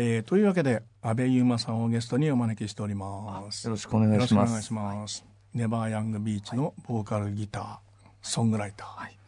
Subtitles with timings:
[0.00, 3.64] えー、というわけで安倍優馬さんをゲストにお招きしております。
[3.64, 4.50] よろしくお願いします。
[4.52, 5.08] よろしくお願い
[5.54, 7.78] ネバーヤングビーチのボーカルギター、
[8.22, 9.18] ソングライター、はい、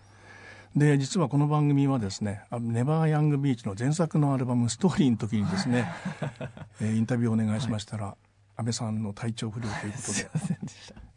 [0.77, 5.91] で実はこの番組はですねネバーヤングビーチの前作のアルバム「ストーリー」の時にですね、
[6.81, 8.17] えー、インタビューをお願いしましたら、はい、
[8.59, 10.31] 安倍さんの体調不良ということで、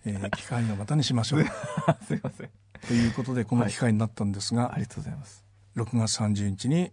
[0.06, 1.44] えー、機会をまたにしましょう。
[2.08, 2.50] すいません。
[2.88, 5.46] ということでこの機会になったんですが、はい、ありがとうございます。
[5.76, 6.92] 6月30日に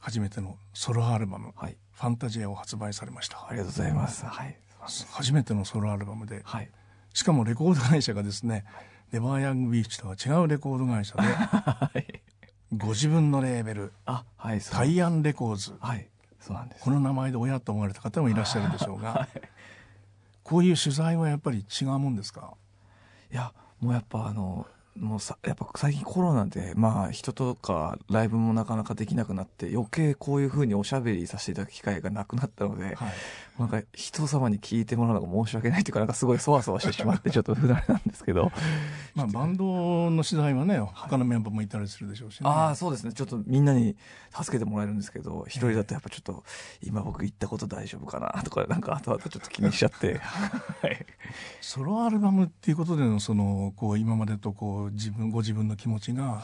[0.00, 3.38] 初めてのソロアルバム「はい、ファンタジア」を発売されました。
[3.48, 4.56] ありがとうございます、はい、
[5.12, 6.70] 初めてのソロアルバムで、はい、
[7.14, 8.64] しかもレコード会社がですね、
[9.12, 12.22] ネバーヤングビーチとは違うレコード会社で、 はい、
[12.76, 16.84] ご自分のレーベルあ、はい、タイアンレコーズ、はい、そうなんです。
[16.84, 19.28] この名前で親と思われた方もいらっしゃるでしょうが、 はい、
[20.42, 22.54] こういう取材はやっぱり違うもんですか？
[23.32, 24.66] いやもうやっぱあの
[24.98, 32.96] もうさやっぱ最近コロナでまあ人とかライブもなかなかできなくなって余計こういうふうにおしゃべりさせていただく機会がなくなったので、はい、
[33.58, 38.52] なんか人様に聞いてもらうのが申し訳ないというかなんかすごいそわそわしてしまってちょっと不慣れなんですけど。
[39.14, 43.14] まあバンドの取材はね他のメンバーもいたりするでしょうし、ね、ああそうですね。
[43.14, 43.96] ちょっとみんなに
[44.30, 46.44] 助けてもらえるんですけど一人だとやっぱちょっと
[46.82, 50.20] 今僕言ったこと大丈夫かなとかなんか後々ちょっと気にしちゃって。
[50.82, 51.06] はい、
[51.62, 56.42] ソロアルバムっていうことでのそのこう今までとこう自分ご自分の気持ちが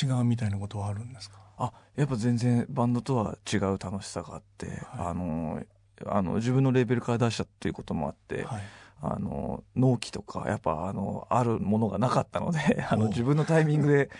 [0.00, 5.62] 違うみたいなことはあるんですか、はい、あやっぱ全然バンドとは違う楽しさがあって、はい、あの
[6.06, 8.62] あの自分のレーベルから出したっていうこともあって、はい、
[9.02, 14.10] あの納期とかやっぱあのあるものがなかったので あの自分のタイミングで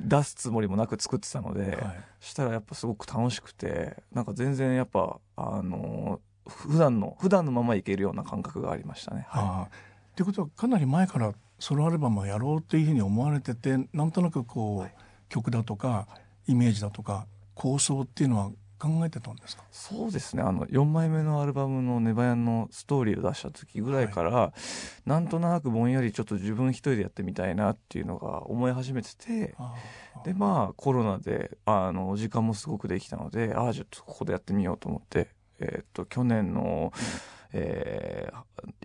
[0.00, 9.26] 出すつもりもなく作ってたので、はい、したらやっぱすごく楽しくてなんか全然やっぱあの普段の普段のままいけるような感覚がありましたね。
[9.28, 9.74] はい、
[10.12, 14.94] っていうことはかなり前からソロアルバムをやろうっていうふうに思われててなんとなくこう、はい、
[15.28, 16.06] 曲だとか
[16.46, 19.64] イメージだとか構想っていうのは考えてたんですか？
[19.70, 20.42] そうですね。
[20.42, 24.52] あの4枚目のアルバムの「ネバヤン」のストーリーを出した時ぐらいから、は
[25.06, 29.54] い、なんとなくぼんやりちょっと自分一人でやってみたいなっていうのが思い始めてて
[30.24, 35.28] でまあコロナであの時間もすごくできたのでああじゃあここでやってみようと思って、
[35.58, 36.92] えー、っと去年の、
[37.52, 38.30] え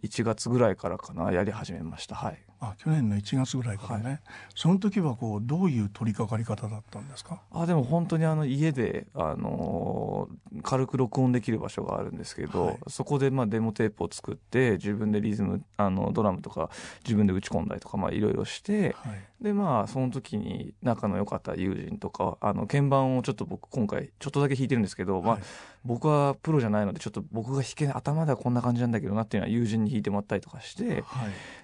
[0.02, 2.16] ー、1月ぐらいからかなやり始めました。
[2.16, 2.42] はい。
[2.64, 4.20] あ去年の1月ぐらいからね、はい、
[4.56, 7.42] その時はこうどういう取り掛かり方だったんですか？
[7.52, 16.70] あでも本当にあの家で、あのー、軽く録音できる場所があるんですけど、はい、そこでまあデモテープを作って自分でリズムあのドラムとか
[17.04, 25.40] 自分で打ち込んだりとかいろいろして、はい、でまあその時に仲の良かった友人とかあの鍵盤をちょっと僕今回ちょっとだけ弾いてるんですけど、まあ、
[25.84, 31.04] 僕はプロじゃないのでちょっと僕が弾け頭ではこんな感じなんだけどなっていうのは友人に弾いてもらったりとかして、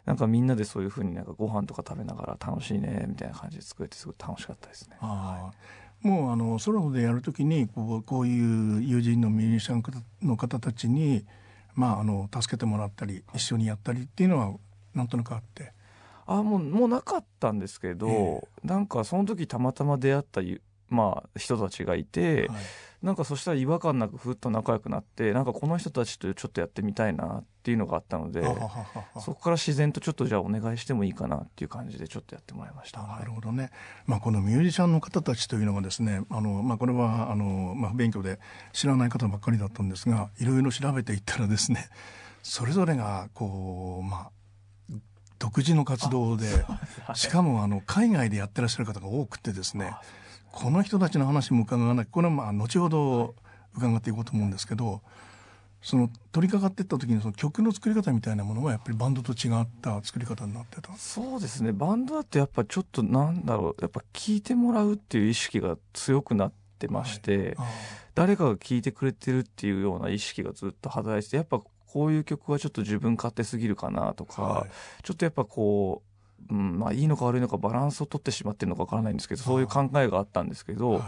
[0.06, 4.98] なんかみんなでそういうふうになんかご飯とか食べながら楽しいねみたいな感じで作れてすごい楽しかったですね。
[5.00, 5.52] は
[6.04, 9.84] い、もうあのソロでやるときにこうこういう友人のミュージシャン
[10.22, 11.26] の方たちに、
[11.76, 14.54] まあ、あの助けてもらったり一緒にやったりっていうのは
[14.94, 15.74] なんとなくあって。
[16.30, 20.42] あもうもうなかったんですけど、えー、なんかその時たまたま出会った
[20.90, 22.58] まあ、人たちがいて、はい、
[23.08, 28.44] なんかそしたら違和感なくふっと仲良くなってなんかこの人たちとちょっとやってみたいなっていうのがあったので
[29.24, 33.02] そこから自然とちょっとじゃあお願いしてもいいかなっていう感じでちょっとやってもらいました。
[33.02, 33.72] なるほどね、
[34.06, 38.40] まあ、このミュージシャンの方たちというのがですねあの、まあ、これはあの、まあ、勉強で
[38.74, 41.88] 知らない方ばっかりだったんですがいろいろ調べていったらですね
[42.44, 44.32] それぞれがこうまあ
[45.40, 46.48] 独自の活動で、
[47.16, 49.94] しかもあの海外でやってらっしゃる方が多くてですね
[50.58, 53.36] この人たちの話も伺わないこれはまあ後ほど
[53.76, 55.02] 伺っていこうと思うんですけど
[55.84, 60.92] その取り掛かっていった時にその曲の作り方みたいなものはやっぱりバンドと違った作り方になってた？
[60.98, 61.72] そうですね。
[61.74, 63.82] バンドだってやっぱちょっとなんだろう。
[63.82, 67.68] やっぱ聴いてもらうっていう意識が強くなってまして、はい、
[68.16, 74.70] 誰かが聴いてくれてるっていうような意識がずっと働いてやっぱこういう曲はちょっと自分勝手すぎるかなとか、はい、
[75.04, 76.07] ちょっとやっぱこううん
[76.78, 81.02] まあ、いいのか悪いのかバランスを取ってしまってるのかわからないんですけどそういう考えがあったんですけど、はい、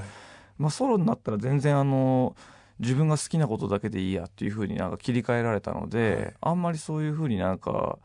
[0.57, 2.35] まあ、ソロになったら全然あの
[2.79, 7.99] 自分が好きなことだけでいいやっていうふうになんか切り替えられたので、はい、あんまりそういうふうになんか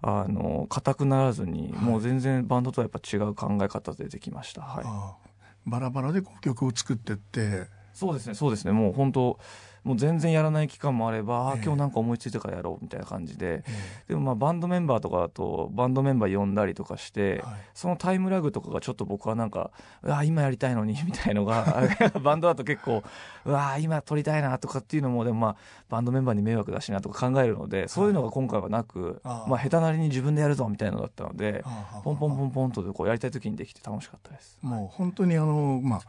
[0.00, 4.60] あの硬くならずに、もう全然バンドとはやっぱ違う考え方でできました。
[4.60, 7.66] はい、バラバラで曲を作ってって。
[7.94, 8.72] そうですねそうですね。
[8.72, 9.38] もう本当
[9.84, 19.70] もう全然やらない期間もあれば、えー、今日なんか思いついたからやろうみたいな感じで、えー、でもまあバンドメンバーとかだとバンドメンバー呼んだりとかして、はい、そのタイムラグとかがちょっと僕はなんか
[20.02, 21.82] うわ今やりたいのにみたいのが
[22.22, 23.02] バンドだと結構
[23.44, 25.56] うわ今撮りたいなとかっていうのもでもまあ
[25.90, 31.62] バンドメンバーに迷惑だしなとか考えるのでそういうのが今回はなく、はい、まあ下手なりに自分でやるぞみたいなのだったので
[32.02, 34.58] ポンポンポンポンとこうやりたい時にできて楽しかったです。
[34.62, 36.00] もう本当にあのまあ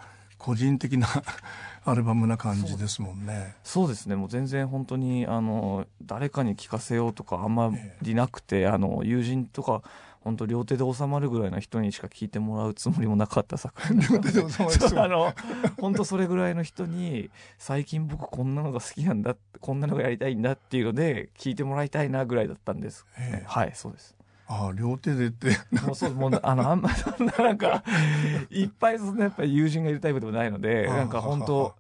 [0.46, 1.08] 個人的な
[1.86, 3.56] アルバムな感じですもんね。
[3.64, 4.16] そうですね。
[4.16, 7.72] もう全然本当にあの誰かに聞かせようとかあんま
[8.04, 9.82] りなくて、ええ、あの友人とか
[10.22, 14.64] 本当両手で収まるぐらいの人にしか聞いてもらうつもりもなかった作品両手で収
[14.96, 15.34] まる あの
[15.80, 24.16] 本当それぐらいの人に最近僕こんなのが好きなんだこんなのがやりたいんだっていうので聞いてもらいたいなぐらいだったんです、ええ、はいそうです
[24.48, 25.58] ああ両手でって。
[25.86, 27.84] もうそうもうあのあんまそんななんか
[28.50, 31.76] いっぱいそんなやっぱり友人がいるタイプでもないのでなんか本当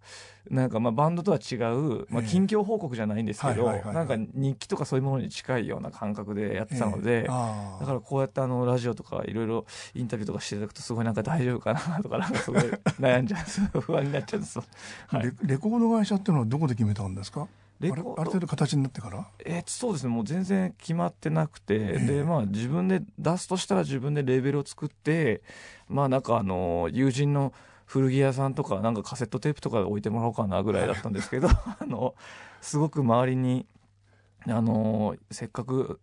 [0.49, 9.65] なんかまあバンドとは違う、まあ、近況報告じゃないんですけど、なんか日記とかそういうものに近いような感覚でやってたので、だからこうやってあのラジオとかいろいろ
[9.95, 12.61] インタビューとかしていただくとすごいなんか大丈夫かなとかなんかすごい
[12.99, 13.37] 悩んじゃ
[13.73, 17.47] う 不安になっちゃうんです、はい、レレコード会社っていうのはどこで決めたんですか？
[17.79, 19.27] レコある程度形になってから？
[19.45, 20.09] えー、そうですね。
[20.09, 25.41] もう全然決まってなくて、えー、でまあ自分で出すとしたら自分でレーベルを作って
[25.89, 27.53] まあなんかあの友人の
[27.85, 32.15] 古着屋さんとかなんかカセットテープとかで置いてもらおうかなぐらいだったんですけど あの
[32.61, 33.65] すごく周りに
[34.47, 35.99] あのせっかく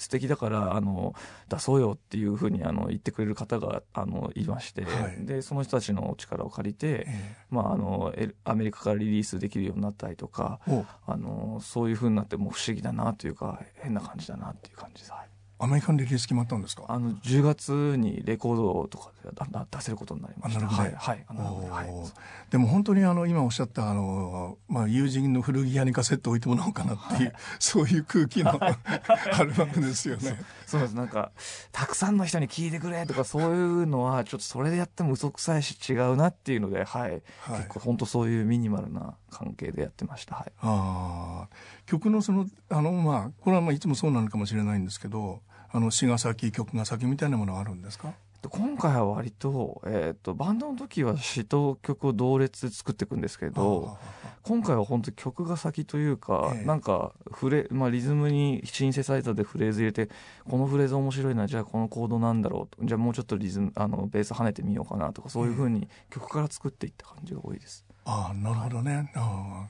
[0.00, 1.14] 素敵だからあの
[1.50, 8.14] 出そうよっていうふうにあの言ってくれる方があのいまして、はい、でその人たちの力を借りて、えー、まあ、あの
[8.44, 10.58] アメリカからリリースできるようになったりとか
[11.06, 15.12] あのそういうふうになっても不思議だなというか変な感じだなっていう感じです。
[15.12, 15.29] はい
[15.60, 16.84] アメリカンリリース決まったんですか？
[16.88, 19.30] あの10月にレコードとかで
[19.70, 20.66] 出せることになりました。
[20.66, 30.40] はい、はい、はい、でも本当にあの今おっしゃったあの、まあ、友人の古着屋にカセット置いてもらおうかなっていう、はい、そういう空気の アルバムですよね。
[30.66, 30.94] そうです。
[30.94, 31.30] なんか
[31.72, 37.22] たくさんの人に聞いてくれとか そういうのはちょっとそれでやっても嘘くさいし違うなっていうので、はい、はい、
[37.58, 40.36] 結構本当そういうミニマルな関係でやってました。
[40.36, 41.48] はい、あ
[41.84, 45.42] 曲のそのあのまあこれはまあいつもそうなのかもしれないんですけど。
[45.72, 48.12] あの詩が先曲が先みたいなものはあるんですか？
[48.48, 53.98] 今回は割と,、えーと、バンドの時は詩と曲を同列で作っていくんですけど
[54.42, 60.08] 今回は本当に曲が先というか、ええ、なんかフレ、まあ、リズムにシンセサイザーでフレーズ入れて
[60.48, 67.84] このフレーズ面白いなじゃあこのコードなんだろうとじゃあもうちょっとリズムあのベース跳ねてみようかなとかそういうふうに曲から作っていった感じが多いです。
[67.90, 69.66] え、ああなるほどね、あ。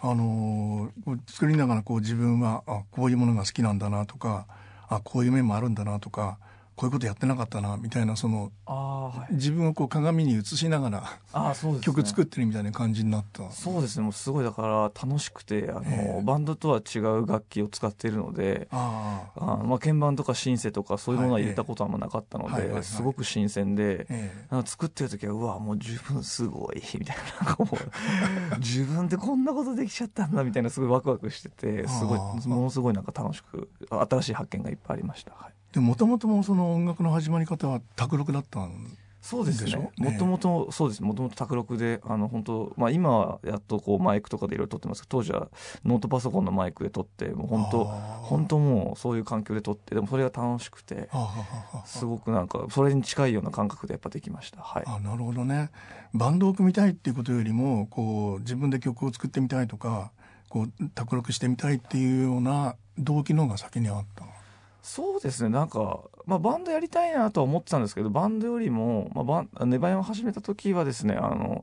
[0.00, 4.46] あのー、作りながらこう自分はあこういうものが好きなんだなとか
[4.88, 6.38] あこういう面もあるんだなとか
[6.78, 13.50] こういうことやってなかったなみたいなその、はい、自分をこう鏡に映しながらあそうです、ね、曲作ってるみたいな感じになった。
[13.50, 27.56] そうですねもうすごいだから楽しくてあの、えー、バンドとは違う楽器を使っているのでああまあ、鍵盤とかシンセとかそういうものは入れたことはなかったので、はい、すごく新鮮で、えー、作ってる時はうわもう十分すごいみたいな
[28.60, 35.32] 自分でこんなことできちゃったんだみたいなすごいワクワクしててすごいものすごいなんか楽しく新しい発見がいっぱいありました。
[35.32, 39.90] はいでもともともその音楽の始まり方は卓録だったんそうですね。
[39.98, 41.02] もともと、そうです。
[41.02, 45.48] もともと卓録で、あの、本当まあ今はやっとこうマイクとかでいろいろ撮ってますけど、当時は
[45.84, 51.10] ノートパソコンのマイクで撮って、もう本当本当もうそういう環境で撮って、でもそれが楽しくて、
[51.84, 54.62] すごくなんか、それに近いような感覚でやっぱできました。
[54.62, 54.84] はい。
[54.86, 55.70] あなるほどね。
[56.14, 60.12] バンドを組みたいっていうことよりも、こう、自分で曲を作ってみたいとか、
[60.48, 64.24] こう、卓録してみたいっていうような動機の方が先にあった
[64.88, 65.50] そうですね。
[65.50, 71.62] なんか、まあ、バンドやりたいなとは思ってたんですけどバンドよりも、まあ、バンネバヤを始めた時はですねあの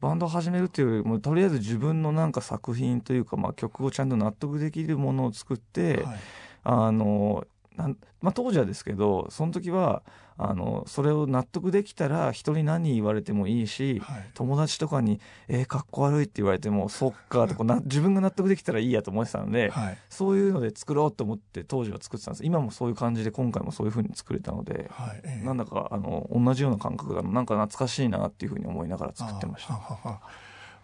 [0.00, 6.18] バンドを始めるっていうよりもとりあえず自分のなんか作品というか、まあ、曲をちゃんと納得できるものを作って、はい、
[6.64, 7.46] あの
[7.76, 10.02] なんまあ、当時はですけどその時は
[10.38, 22.44] あのそれを納得できたら人に何言われてもいいし、はい、友達とかに「えー、かっこ悪い」って言われても「そっか」とかな 自分が納得できたらいいやと思ってたので、はい、そういうので作ろうと思って当時は作ってたんです。
[22.44, 25.20] 今もそういう感じで今回もそういうふうに作れたので、はい。
[25.24, 27.42] えー、なんだかあの同じような感覚がな。
[27.42, 29.74] んか懐かしいなっていうふうに思いながら作ってました。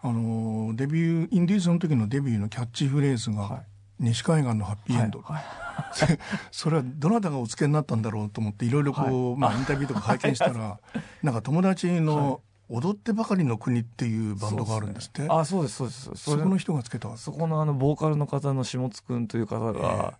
[0.05, 3.63] あのデビューインディーズの時のデビューのキャッチフレーズが、
[4.03, 6.19] 西海岸のハッピーエンド、はいはい、
[6.51, 10.79] それはどなたがお付けになったんだろうと思っていろいろこう、はい、まあ、インタビューとか拝見したら
[11.23, 15.23] なんか友達の踊ってばかりの国っていうバンドがあるんですって。
[15.23, 16.11] ね、あ、そうです、そうです。
[16.15, 17.15] そこの人がつけた？
[17.17, 20.13] そこのあの、ボーカルの方の下津くんという方が、えー、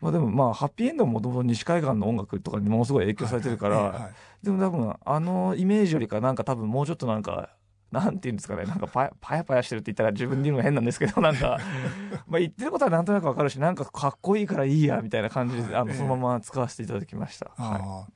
[0.00, 4.10] まあでもまあ、ハッピーエンドももともと西海岸の音楽とかにものすごい影響されてるから、
[4.42, 7.50] でも多分、あのイメージよりかなんか多分もうちょっとなんか、
[8.00, 11.58] なんていうんですかね、なんかパパヤパヤしてるって言ったら自分で言うのが変なんですけど、なんか、
[12.26, 17.50] まあ言ってることはなんとなくわかるし、なんかかっこいいからいいや、みたいな感じで、あの、そのまま使わせていただきました。
[17.56, 18.06] は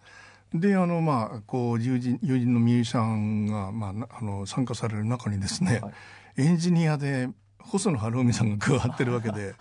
[0.54, 7.28] い、で、あの、まあ、こう、友人、友人のミュージシャンが、まあ、あの、参加される中にですね、はい、エンジニアで、
[7.68, 9.54] 細野晴臣さんが加わってるわけで。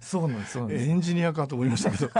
[0.00, 0.88] そうなんですそうなんです。
[0.88, 2.10] エンジニアかと思いましたけど。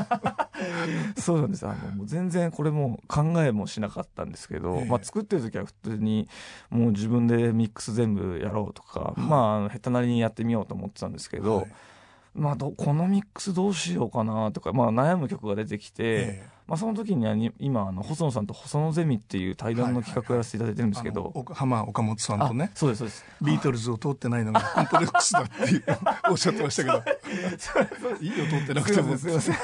[1.17, 1.67] そうなんです。
[1.67, 4.85] あのもう全然これも考えもしなかったんですけど、ええ。
[4.87, 6.29] まあ、作ってる時は普通に
[6.71, 11.73] もう自分でミックス全部やろうとか、まあ下手なりにやってみようと思ってたんですけど、はい。
[12.35, 22.71] まあどこのミックスどうしようかなとか、まあ、悩む曲が出てきて、えまあ、その時にはに今あの細野さんと細野ゼミっていう対談の企画をやらせていただいてるんですけど、あの岡浜岡本さんとね。
[22.73, 23.25] あそうですそうです。
[23.43, 25.85] ビートルズを通ってないのがコンプレックスだっていう
[26.31, 27.03] おっしゃってましたけど。
[28.21, 29.17] いいよ通ってなくても。
[29.19, 29.55] すいません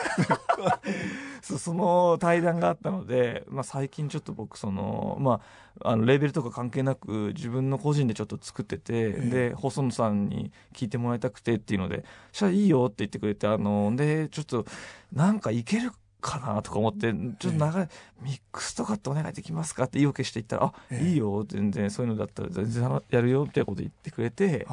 [1.58, 5.40] その対談があったので、まあ、最近ちょっと僕その、ま
[5.82, 9.30] あ、あのレーベルとか関係なく自分の個人でちょっと作ってて、ええ。
[9.50, 14.66] で細野さんに聞いてもらいたくてっていうので「じゃあいいよ」って言ってくれてあのでちょっと
[15.12, 17.88] なんかいけるかなとか思ってちょっと長い、
[18.22, 19.84] ミックスとかってお願いできますか？
[19.84, 21.08] って意を決して言ったら「あ、ええ。
[21.08, 24.66] いいよ全然そういうのだったら全然やるよ」みたいなこと言ってくれて。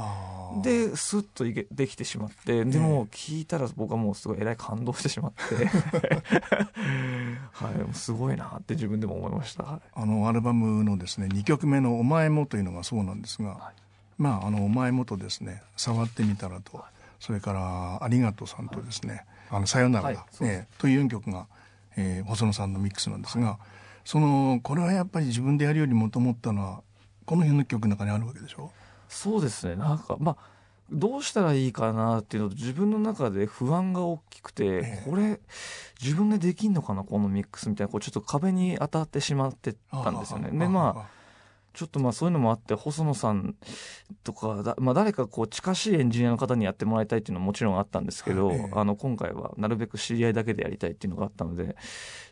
[0.63, 5.65] でスッといけできてしまってでも聞いたら僕はもうすごいえらい感動してしまって。
[7.51, 9.81] はいすごいなって自分でも思いました、はい。
[9.93, 13.81] あのアルバムのですね2曲目の「お前も」というのがそうなんですが、はい。
[14.17, 16.83] まああの「お前も」とですね「触ってみたらと」
[17.19, 20.25] それから「ありがとう」さんとですね「あのさよならだ」
[20.77, 21.47] という4曲が、
[21.95, 23.57] えー細野さんのミックスなんですが、
[24.05, 26.81] そのこれはやっぱり自分でやるよりもと思ったのは
[27.25, 28.71] この辺の曲の中にあるわけでしょ？
[29.09, 29.75] そうですね。
[29.75, 30.37] なんかまあ
[30.91, 35.09] どうしたらいいかなっていうのと自分の中で不安が大きくて、ええ。
[35.09, 35.39] これ
[36.01, 40.51] 自分でできんのかなこのミックスみたいなこうちょっと壁に当たってしまってたんですよね。
[40.51, 41.16] でまあ
[41.77, 43.55] ちょっとまあそういうのもあって細野さん
[44.23, 48.57] とかだ、まあ、誰かこう近しいエンジニアの方にやってもらいたいっていうのはもちろんあったんですけど、はい。
[48.57, 51.75] ええあの今回はなるべく知り合いだけでやりたいっていうのがあったので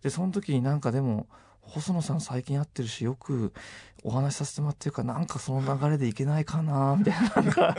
[0.02, 1.28] でその時になんかでも
[1.62, 3.54] 細野さん最近会ってるしよく
[4.04, 7.75] お話しさせてもらってるからなんかその流れでいけないかなみたいななんか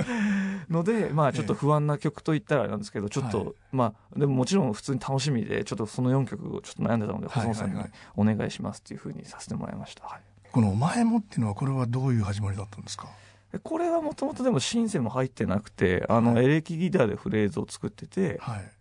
[0.68, 3.54] のでまあちょっと不安な曲といったらあれなんですけどちょっと、はい。
[3.73, 7.80] まあでももちろん普通に楽しみでちょっとその4曲をちょっと悩んでたのではい細野さんに
[8.16, 10.04] お願いしますっていうふうにさせてもらいました。
[10.04, 13.08] はいこの「お前も」っていうのはこれはどういう始まりだったんですか？
[13.52, 16.46] でこれはもともとでもシンセも入ってなくてあの、はい。
[16.46, 18.72] エレキギターでフレーズを作っててはい。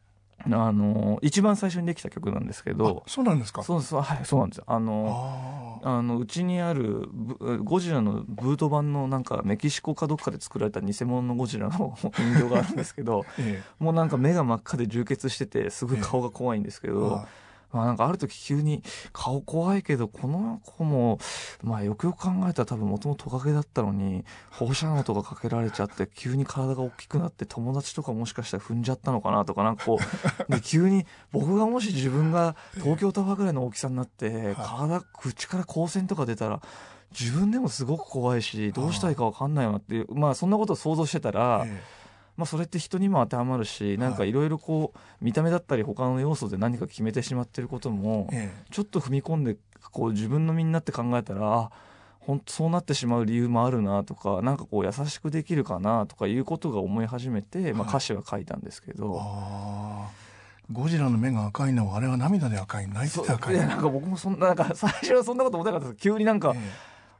[0.52, 3.62] あの一番最初にできた曲なんですけどあそうなんですか？
[3.64, 4.64] そうそうはいそうなんですよ。
[4.68, 13.64] あのああのうちにあるブゴジラのブート版のなんかメキシコかどっかで作られた偽物のゴジラの人形があるんですけど ーえ。
[13.80, 17.28] もうなんか目が真っ赤で充血しててすごい顔が怖いんですけえど、は
[17.72, 21.20] まあ、なんかある時急に顔怖いけどこの子も
[21.62, 30.00] まあよくよく考えたら多分もともとトカゲだったのに放射能とかかけられちゃって急に体が大きくなって友達とかもしかしたら踏んじゃったのかなとかなんかこ
[30.48, 36.62] う で急に僕がもし自分が東京タワーぐらいの大きさになって体口から光線とか出たら
[37.18, 41.82] 自分でもすごく怖いしどうしたらいいか分かんないなっていうまあそんなことを想像してたら、え
[42.38, 48.66] まあ、それって人にも当てはまるしなんかいろいろこう見た目だったり他の要素で何か決めてしまってることもええ。
[48.72, 49.58] ちょっと踏み込んで
[49.92, 51.72] こう自分の身になって考えたらあ
[52.20, 59.18] 本当そうなってしまう理由もあるなとかなんかこう優しくできるかなとかいうことが思い始めて、まあ、はい歌詞は書いたんですけえど。
[59.20, 60.26] ああ
[60.72, 63.56] ゴジラの目が赤いのはあれは涙で赤い泣いてて赤い。
[63.56, 66.60] いやなんか僕もそんななんか 最初はそんなこと思ってなかったです急になんか、え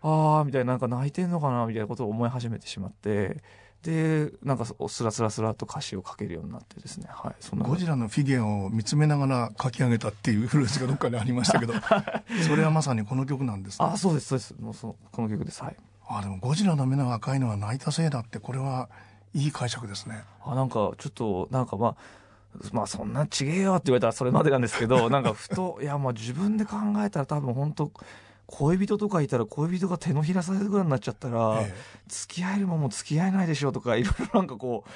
[0.02, 3.44] ああみたいななんか泣いてんのかなみたいなことを思い始めてしまって
[3.86, 7.08] でなんかスラスラスラと歌詞を書けるようになってですね。
[7.08, 11.74] はいそんなえゴジラのフィギュアを見つめながら書き上げたっていうフレーズがどっかでありましたけど
[12.48, 13.80] それはまさにこの曲なんです。
[13.80, 14.56] ねあそうですそうです。
[14.60, 15.62] もうそのこの曲です。
[15.62, 15.76] はい。
[16.08, 18.90] あでもゴジラの目が赤いのは泣いたせいだってこれは
[19.36, 20.24] いい解釈ですね。
[20.44, 21.96] あなんかちょっとなんかまあ
[22.72, 27.92] まあそんなちげえよって言われたらそれまでなんですけどなんかふといやまあ自分で考えたら多分本当
[28.48, 31.74] 恋人とかいたら恋人が手のひらサイズぐらいになっちゃったら、え
[32.08, 34.90] 付き合えるもんも付き合えないでしょうとかいろいろなんかこう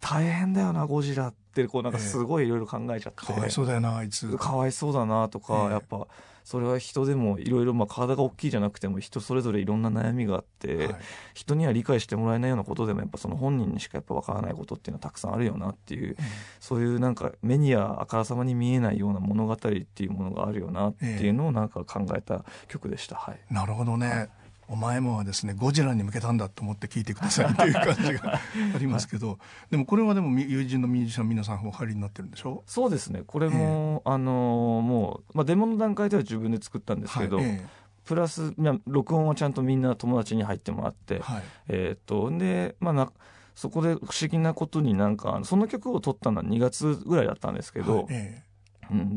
[0.00, 4.36] 大変だよなゴジラってこうなんかすごいいろいろ考えちゃって、えかわいそうだよなあいつ。
[4.36, 5.70] かわいそうだなとか、ええ。
[5.72, 6.06] やっぱ
[6.44, 10.96] それは人でもいろいろまあ体が大きいじゃなくても人それぞれいろんな悩みがあって、はい。
[11.34, 16.16] 人には理解してもらえないようなことでもやっぱその本人にしかやっぱ分からないことっていうのはたくさんあるよなっていう
[16.60, 23.16] そういうなんか目にはあからさまに見えないような物語っていうものがあるよなっていうのをなんか考えた曲でした。
[23.16, 23.40] はい。
[23.50, 24.28] なるほどね、
[24.68, 28.34] お前もはですねゴジラに向けたんだと思って聞いてくださいっていう感じが
[28.74, 29.38] ありますけど、
[29.70, 32.62] でもこれはでも友人のミュージシャン皆さんお入りになってるんでしょ？
[32.66, 33.22] そうですね。
[33.26, 37.46] これも、あのーもう、まあ、デモの段階では自分で作ったんですけど、はい。
[37.46, 37.66] え
[38.04, 41.42] プラス、まあ、録音はちゃんとみんな友達に入ってもらって、えはい。
[41.68, 43.12] えーっとでまあな
[43.54, 48.06] そこで不思議なことになんかその曲を撮ったのは2月ぐらいだったんですけど、はい。
[48.10, 48.42] えうん、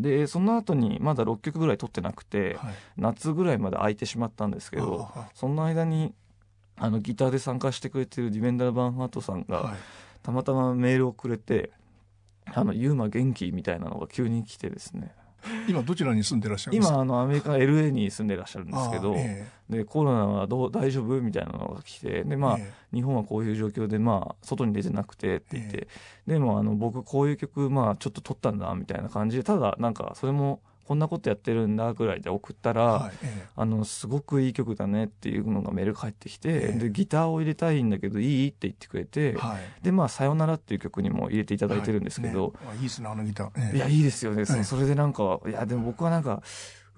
[0.01, 2.73] でその後にまだ6曲ぐらい撮ってなくて、えはい。
[2.97, 6.13] 夏ぐらいまで空いてしまったんですけどその間に
[6.77, 9.77] あのギターで参加してくれてるディベンダー・バンハートさんが、はい。
[10.21, 11.71] たまたまメールをくれて
[12.53, 15.13] 「あのユーマ元気?」みたいなのが急に来てですね
[15.67, 16.93] 今どちらに住んでらっしゃいますか？
[16.95, 21.21] 今あのアメリカ LA に住んでらっしゃるんですけど、えでコロナはどう大丈夫？
[21.21, 25.87] みたいなのが来てでまあ、え日本はこういう状況でまあ外に出てなくてって言って、
[26.27, 36.79] でもあの僕こういう曲まあちょっと撮ったんだみたいな感じでただなんかそれもこんなことやってるんだぐらいで送ったら、はいえあのすごくいい曲だねっていうのがメール返ってきて、ええ。
[36.79, 39.83] でギターを入れたいんだけどいいって言ってくれて、えはい。
[39.83, 42.57] でまあ「さよなら」っていう曲にも入れていただいてるんですけど、はいね。
[42.71, 43.77] あいいですねあのギター、ええ。
[43.77, 46.41] いやいいですよね、それでなんかいやでも僕はなんか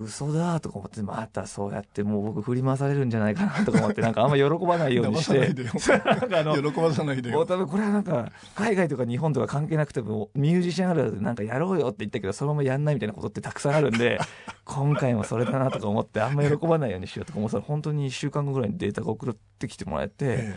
[0.03, 5.53] 嘘だとか思ってまたそうやってもう僕振り回されるんじゃないかなとか思ってなんかあんま喜ばないように して。
[5.53, 7.35] 喜ばさないでよ。
[7.35, 14.19] もう多分これはなんか海外とか日本とか関係なくてもミュージシャンあるあるでなんかやろうよって言ったけどそのままやんないみたいなことってたくさんあるんで
[14.65, 20.55] 今回もそれだなとか思ってあんま喜ばないようにしようとか思ったら本当に1週間後ぐらいにデータが送ってきてもらえて、え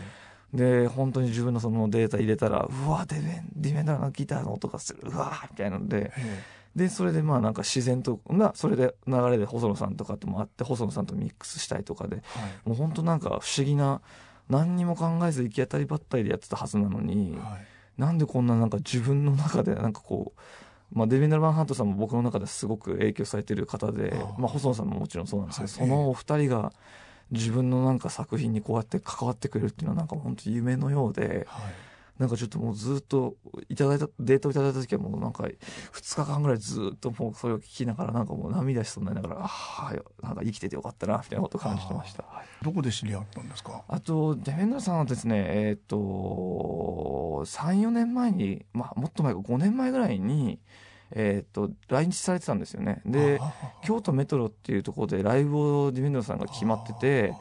[0.53, 12.69] で本当に自分のそのデータ入れたらうわディフェンディフェンダーのギターの音がするうわみたいなのでええでそれでまあなんか自然となそれで流れで細野さんとかともあって細野さんとミックスしたりとかでえはい。
[12.69, 14.01] もう本当なんか不思議な
[14.49, 17.65] 何にも考えず行き当たりばったりでやってたはずなのに、はい。
[17.97, 25.89] なんでこんななんか自分の中でなんかこう、まあ、デビン・ダル・バンハントさんも僕の中ですごく影響されてる方でまあ、細野さんももちろんそうなんですけど、はい。
[25.89, 26.73] そのお二人が
[27.31, 31.73] 自分のなんか作品にこうやって関わってくれるっていうのはなんか本当に夢のようではい
[32.19, 33.35] なんかちょっともうずっと
[33.67, 42.23] いただいたデータをいただいた時はもうなんか2日間ぐらいずっともうそれを聞きながらなんかもう涙しそうになりながらああなんか生きててよかったなみたいなことを感じてました。
[42.23, 43.83] はいどこで知り合ったんですか？
[43.87, 50.59] あと、デフェンダーさんはですね、えっ、と、3、4年前に、まあ、もっと前か、5年前ぐらいに、
[51.11, 53.01] えっ、と、来日されてたんですよね。
[53.05, 53.53] で、あ
[53.83, 57.33] 京都メトロっていうところでライブをディフェンダーさんが決まってて、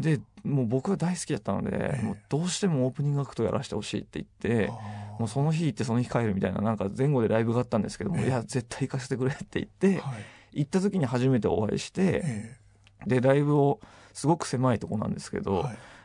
[0.00, 2.02] で、もう僕が大好きだったので、ええ。
[2.02, 10.16] もうどうしてもオープニングアクトやらせてほしいって言って、あもうその日行ってその日帰るみたいな、なんか前後でライブがあったんですけども、ええいや、絶対行かせてくれって言って、は
[10.52, 10.60] い。
[10.60, 12.56] 行った時に初めてお会いして、え
[13.06, 13.80] で、ライブを、
[14.12, 15.64] すごく狭いとこなんですけど、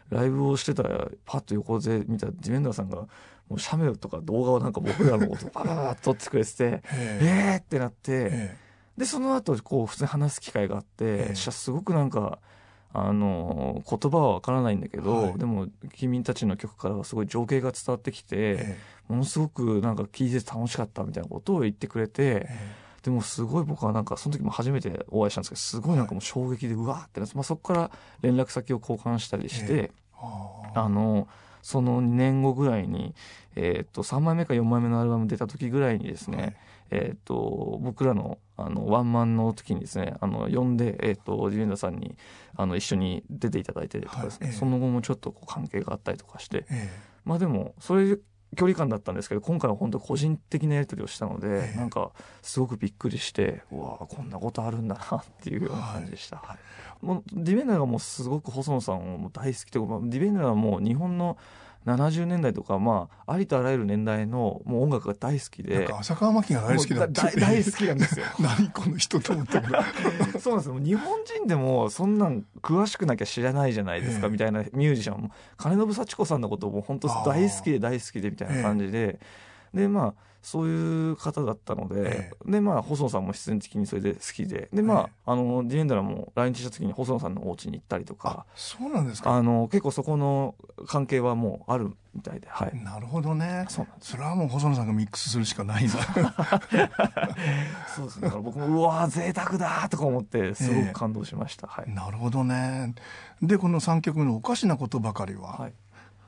[0.10, 2.98] ライブをしてたらパッと横で見たディフェンダーさんが
[3.50, 7.96] もう写メとか動画をなんか僕らのことババババッと撮ってくれててええーってなって
[8.32, 8.58] え
[8.98, 12.40] でその後こう普通に話す機会があって、すごくなんか
[12.98, 15.38] あの言葉はわからないんだけど、はい。
[15.38, 18.78] でも君たちの曲からはすごい情景が伝わってきて、え
[19.10, 22.86] ものすごくなんか聴いてて楽しかったみたいなことを言ってくれてええ。
[23.04, 29.74] でもすごい僕はなんかその時も初めてお会いしたんですけどすごいなんかもう衝撃でうわーってなって、まあ、そこから連絡先を交換したりして。
[29.74, 29.92] え
[30.74, 31.28] あの
[31.62, 33.16] その2年後ぐらいに、
[33.56, 36.56] えー、と3枚目か4枚目のアルバム出た時ぐらいにですね、
[36.92, 42.16] はいえー、と僕らのあのワンマンの時にですねあの呼んで、えー、とディフェンダーさんに
[42.56, 44.60] あの一緒に出ていただいてとかですね、はいええ。
[44.60, 46.66] その後もちょっとこう関係があったりとかして。
[46.70, 46.90] え
[47.26, 48.22] まあでもそういう
[48.56, 51.78] 距離感だったんですけど今回は本当個人的なやり取りをしたので、ええ。
[51.78, 56.38] なんかすごくびっくりしてうわこんなことあるんだなっていうような感じでした。
[56.38, 57.06] はい。
[57.06, 61.38] もうディベンダーがもうすごく細野さんをもう大好きというか、まあディベンダーはもう日本の
[61.86, 65.76] 70年代とか、まあ、ありとあらゆる年代のもう音楽が大好きで。
[65.76, 68.26] えなんか浅川真紀が大好きだ大好きなんですよ。
[68.40, 74.32] 何この人と思ったけどそうなんです日本人でもそんなん詳しくなきゃ知らないじゃないですか、ええ。
[74.32, 75.32] みたいなミュージシャンも。
[75.58, 79.20] 金信幸子さんのことをもう本当大好きで大好きでみたいな感じで、
[79.74, 80.14] でまあ
[80.46, 89.32] そういう方だったので、えでまあ細野さんも必然的にそれで好きででまあ,、あのディエンダラも来日した時に細野さんのお家に行ったりとあかそうなんですか。
[89.32, 90.54] あの結構そこの
[90.86, 92.84] 関係はもうあるみたいではい。
[92.84, 93.66] なるほどね。
[94.00, 95.94] それはもう細野さんがミックスするしかないんだ
[97.96, 98.22] そうですね。
[98.22, 102.94] だから僕もうわー贅沢だとか思ってすごく感動しました、はい、なるほどね。
[103.42, 105.74] でこの3曲目の「おかしなことばかりは」はい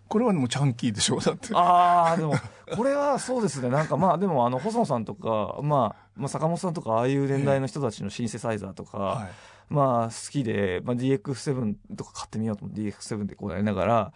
[0.07, 1.49] これはでもチャンキーでしょだって。
[1.53, 2.33] ああでも
[2.75, 3.69] これはそうですね。
[3.69, 9.29] なんかまあでもあの細野さんとか、まあ、まあ坂本さんとかああいう年代の人たちのシンセサイザーとか、はい。
[9.69, 14.13] まあ好きで、まあ、DX7 とか買ってみようと思って DX7 でこうやりながら、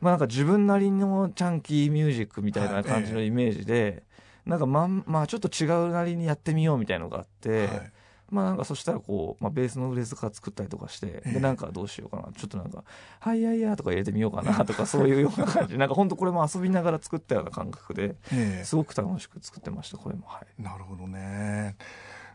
[0.00, 4.04] まあなんか自分なりのチャンキーミュージックみたいな感じのイメージで、
[4.46, 7.92] なんかまんまあちょっと違うなりにやってみようみたいのがあって、はい
[8.30, 12.24] まあなんかそしたらこう、まあ、ベースのフレーズから作ったりとかして、ええでなんかどうしようかな。
[12.36, 12.84] ちょっとなんか
[13.20, 15.78] 「はいやいや」とか入れてみようかなとかそういうような感じ。
[15.78, 20.26] なんか本当これも遊びながら作ったような感覚でえすごく楽しく作ってましたこれも。
[20.26, 20.46] はい。
[20.58, 21.76] えなるほどね。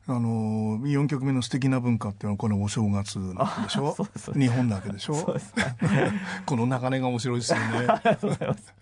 [0.06, 3.94] あの4曲目の「素敵な文化」っていうのはこれお正月なんでしょ？
[3.96, 4.34] そうです。
[4.34, 5.14] 日本だけでしょ？
[5.16, 6.12] そうね
[6.46, 7.66] この流れが面白いですよね。
[7.88, 8.74] ありがとうございます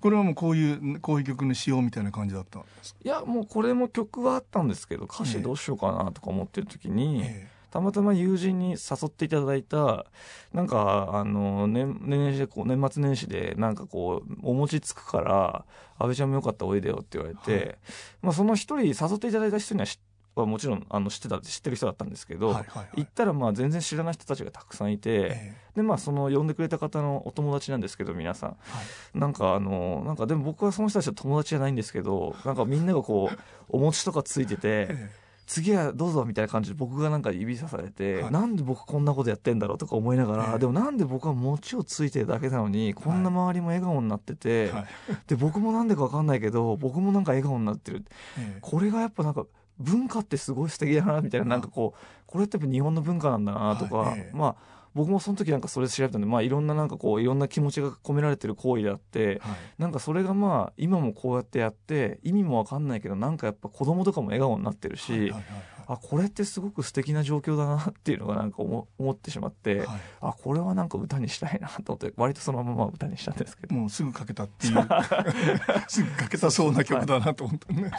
[0.00, 3.00] これはもうこういうこういう曲にしようみたいな感じだったんですか？
[3.04, 10.06] いやもうこれも曲はあったんですけど歌詞どうしようかなとか思ってる時に、えたまたま友人に誘っていただいた、
[10.54, 15.66] なんか、あの、年、年始でこう、年末年始で、なんかこう、お餅つくから、
[15.98, 17.76] 安倍ちゃんもよかったらおいでよって言われて、はい。
[18.22, 19.98] まあその一人、誘っていただいた人には知
[20.40, 22.88] はもちろん、あの、知ってた、知ってる人だったんですけど、はいはいはい。
[22.98, 28.50] 行ったらまあ全然知らない人たちがたくさんいて、えで、まあその呼んでくれた方のお友達なんですけど、皆さん。
[28.50, 28.82] えは
[29.16, 29.18] い。
[29.18, 35.10] なんかあの、なんかでも僕はその人たちと友達じゃないんですけど、なんかみんながこう、お餅とかついてて、え
[35.48, 38.32] 次はどうぞみたいな感じで僕がなんか指さされて、はい。
[38.32, 40.58] なんで僕こんなことやってんだろうとか思いながら、ええ。
[40.58, 44.86] でもなんで僕は餅をついてるだけなのに、こんな周りも笑顔になってて、えはい。
[45.26, 48.04] で、僕もなんでかわかんないけど、僕もなんか笑顔になってる。
[48.38, 48.58] ええ。
[48.60, 49.46] これがやっぱなんか、
[49.78, 54.36] 文化ってすごい素敵だな、みたいな、なんかこう、これってやっぱ日本の文化なんだなとか、はいええ。
[54.36, 59.56] まあ、僕もその時なんかそれ調べたんで、まあいろんななんかこう、いろんな気持ちが込められてる行為であって、はい。
[59.78, 65.42] なんかそれがまあ、今もこうやってやって、意味もわかんないけど、なんかやっぱ子供とかも笑顔になってるし、はいはいはい
[65.88, 70.00] あ、これってすごく素敵な状況だなっていうのがなんか思思ってしまって、はい。
[70.20, 73.74] あ、これはなんか歌にしたいなと思って、割とそのまま歌にしたんですけど。
[73.74, 74.88] もうすぐ書けたっていう。
[75.88, 77.90] すぐ書けたそうな曲だなと思ったね、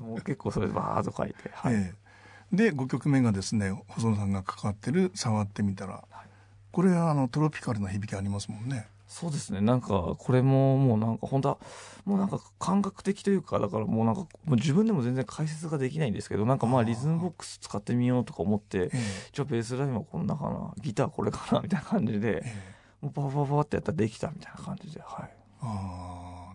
[0.00, 1.74] もう結構それでバーッと書いて、はい。
[1.74, 2.06] ええ。
[2.52, 6.04] で5曲目がですね細野さんが関わってる「触ってみたら」
[6.70, 8.86] これはあのトロピカルな響きありますもんね
[9.18, 9.62] そうですね。
[9.62, 11.58] なんか、これももうなんか、本当は、
[12.04, 18.98] もうなんか感覚的というか、だからもうなんか、もう自分でも全然解説ができないんですけど、なんかまあリズムボックス使ってみようとか思って、ええ。
[19.32, 23.06] じゃあベースラインはこんなかな、ギターこれかな、みたいな感じで、ええ。
[23.06, 25.30] もうパパパパってやったらできたみたいな感じで、はい。
[25.62, 26.52] あ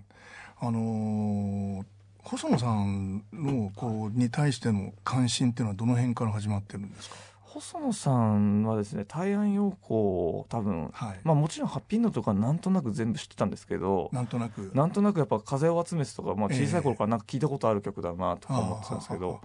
[0.61, 1.85] ああのー
[2.23, 7.15] 細野さんのこうに対しての関心っていうのはどの辺から始まってるんですか？
[7.53, 14.71] 細野さんはですね、大安陽光を多分、はい、まあもちろんハッピーノとかなんとなく全部知ってたんですけど、なんとなく。
[14.73, 16.65] なんとなくやっぱ風を集めてとか、まあええ。
[16.65, 19.41] 小さい頃からなんか聞いたことある曲だなとか思ってたんですけど、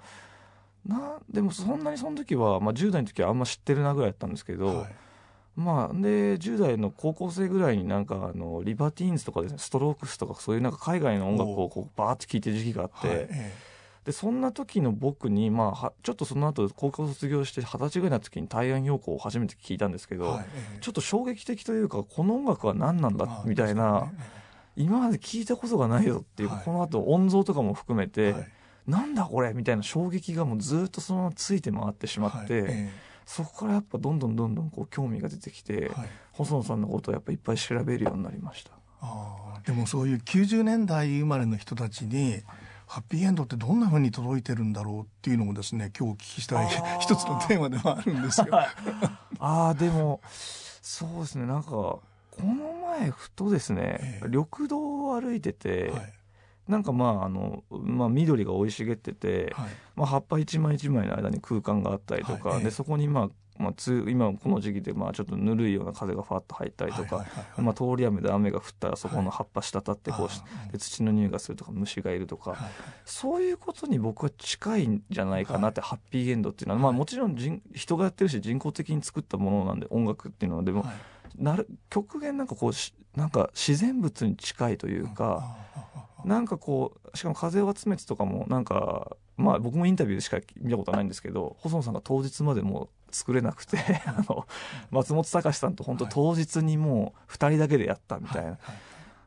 [0.87, 4.95] な、でもそんなにその時は、まあ10代の時はあんま知ってるなぐらいだったんですけど、はい。
[5.57, 13.55] まあ、で、10代の高校生ぐらいになんか、あの、リバティーンズとかですね、ストロークスとかそういうなんか海外の音楽をこうバーって聴いてる時期があって、はいえ
[14.07, 20.39] で、そんな時の僕に、まあは、ちょっとその後高校卒業して二十歳ぐらいの時に大安陽光を初めて聞いたんですけど、えはい。
[20.55, 24.13] ええちょっと衝撃的というか、この音楽は何なんだみたいな、
[24.77, 26.65] 今まで聞いたことがないぞっていう、はい。
[26.65, 28.49] この後音像とかも含めて、はい。
[28.87, 32.71] なんだこれみたいな衝撃がもうずっとそのままついて回ってしまって、はい。
[32.71, 32.91] え
[33.25, 36.09] そこからやっぱどんどんどんどんこう興味が出てきて、えはい。
[36.31, 38.71] 細野さんのことをやっぱいっぱい調べるようになりました。
[39.01, 42.43] ああでもそういう90年代生まれの人たちに
[42.87, 46.69] ハッピーエンドってどんなふうに届いてるんだろうっていうのもですね今日お聞きしたい
[47.01, 48.47] 一つのテーマではあるんですよ。
[49.39, 52.01] ああ、でも、そうですね、なんか、こ
[52.41, 54.29] の前、ふとですねえ、え。
[54.29, 56.13] 緑道を歩いてて、はい。
[56.69, 59.71] なんかまあ、あの、まあ、緑が生い茂ってて、はい。
[59.95, 62.59] まあ、葉っぱ一枚一枚の間に空間があったりとか、はい。
[62.59, 62.65] ええ。
[62.65, 67.45] で、そこにまあ、まあ、つ今この時期でまあちょっとぬるいような風がファッと入ったりとか、はいはいはい。
[67.57, 72.59] はいまあ、通り雨で雨が降ったらそこの葉っぱ滴ってこうし、あーで土の匂いがするとか虫がいるとか、はい
[73.05, 80.95] そういうことに僕は近いんじゃないかなって、ハッピーエンドっていうのは、まあもちろん人人がやってるし人工的に作ったものなんで音楽っていうのはでも、はい。
[81.39, 85.57] なる極限なんかこうしなんか自然物に近いというか、
[86.25, 94.47] なんかこうしかも風を集めてとかもなんかまあ僕もインタビューでしか見たことはないんですけど細野さんが当日までもう作れなくて あの
[94.91, 96.13] 松本隆さんと本当はい。
[96.13, 98.59] 当日にもう2人だけでやったみたいな、はい。
[98.61, 98.77] はい。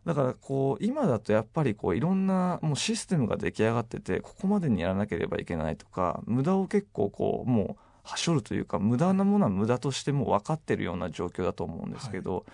[0.05, 12.45] だからこう今だとやっぱりこういろんなもうシステムが出来上がっててここまでにやらなければいけないとか無駄を結構こうもうはしょるというか無駄なものは無駄としてもう分かってるような状況だと思うんですけど、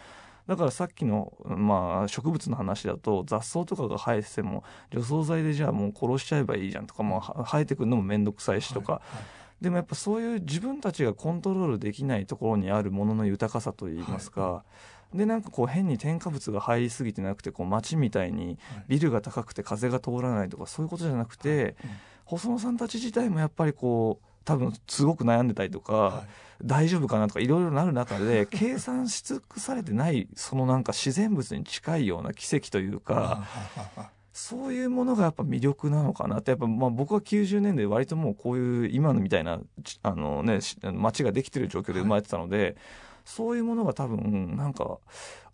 [0.47, 9.15] だからさっきの、まあ、植物の話だと雑草とかが生えてても除草剤でじゃあもう殺しちゃえばいいじゃんとか、もうは生えてくるのも面倒くさいしとか、はい。
[9.15, 9.25] はい
[9.65, 14.63] でもやっぱそういう自分たちがコントロールできないところにあるものの豊かさといいますか、
[15.11, 21.89] でなんかこう変に添加物が入りすぎてなくてこう街みたいにビルが高くて風が通らないとかそういうことじゃなくて、うん。
[22.25, 26.27] 細野さんたち自体もやっぱりこう多分すごく悩んでたりとか、はい。
[26.63, 33.47] 大丈夫かなとかいろいろなる中で 計算し尽くされてないそのなんか自然物に近いような奇跡というか。
[34.35, 42.75] そういうものがやっぱ魅力なのかなって、やっぱまあ僕は90年代割ともうこういう今のみたいな、ちあのね、し街ができてる状況で生まれてたので、
[43.23, 44.97] そういうものが多分なんか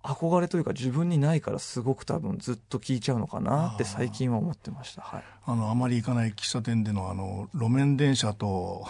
[0.01, 5.03] 憧れというか自分にないからすごく多分ずっと聞いちゃうのかなって最近は思ってました。
[5.03, 5.23] はい。
[5.45, 8.87] あのあまり行かない喫茶店でのあの路面電車と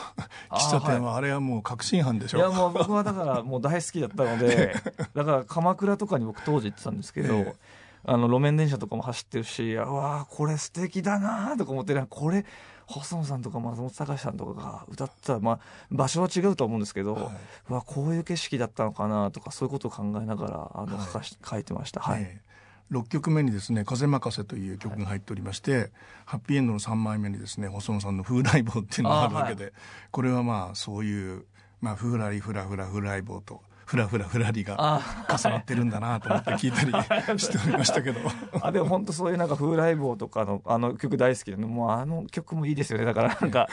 [0.51, 2.37] 喫茶店はあれはもう確信犯でしょ。
[2.37, 4.73] いやもう僕はだからもう大好きだったので、
[5.13, 12.45] だから鎌倉とかに僕当時行ってたんですけど、ええあの路面電車とかも走ってるしうわこれ素敵だなとか思ってこれ
[12.87, 15.59] 細野さんとか松本隆さんとかが歌ったら、まあ、
[15.89, 17.25] 場所は違うと思うんですけど、はい、
[17.69, 22.01] うわこういう景色だったのかなとかそういうことを考えながらあの、はい、書いてました。
[22.01, 25.91] はい、えー、6曲目にですね「風任せ」という曲が入っておりまして、はい、
[26.25, 29.73] ハッピーエンドの3枚目にですね細野さんの「風来坊」っていうのがあるわけで、
[30.11, 31.45] これはまあそういう、
[31.79, 33.61] まあ、ふらりふらふら風来坊と
[33.91, 38.21] ふらふらふらりが重なってるんだなと思って聞いたり しておりましたけど。
[38.61, 43.03] あでも本当そういうなんか風来坊とかのあの曲大好きでもうあの曲もいいですよね。
[43.03, 43.67] だからなんか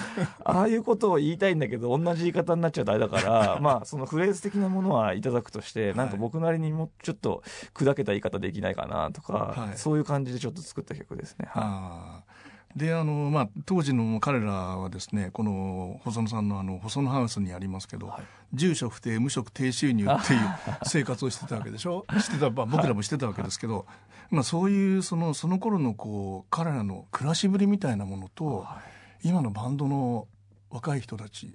[0.44, 11.46] ああいうことを言いたいんだけど同じ言い方になっちゃうとあれだから まあそのフレーズ的なものはいただくとしてなんか僕なりにもうちょっと砕けた言い方できないかなとか、はい、そういう感じでちょっと作った曲ですね。
[11.50, 12.27] はい
[12.76, 18.22] であのまあ、当時の彼らはですねこの細野さんのあの細野ハウスにありますけど、はい、
[18.54, 20.40] 住所不定無職低収入っていう
[20.84, 22.04] 生活をしてたわけでしょ？
[22.20, 23.86] してた、まあ、僕らもしてたわけですけど、
[24.30, 28.80] まあ、そういうそのその頃のこう彼らの暮らしぶりみたいなものと、は
[29.24, 30.28] い、今のバンドの
[30.70, 31.50] 若い人たちっ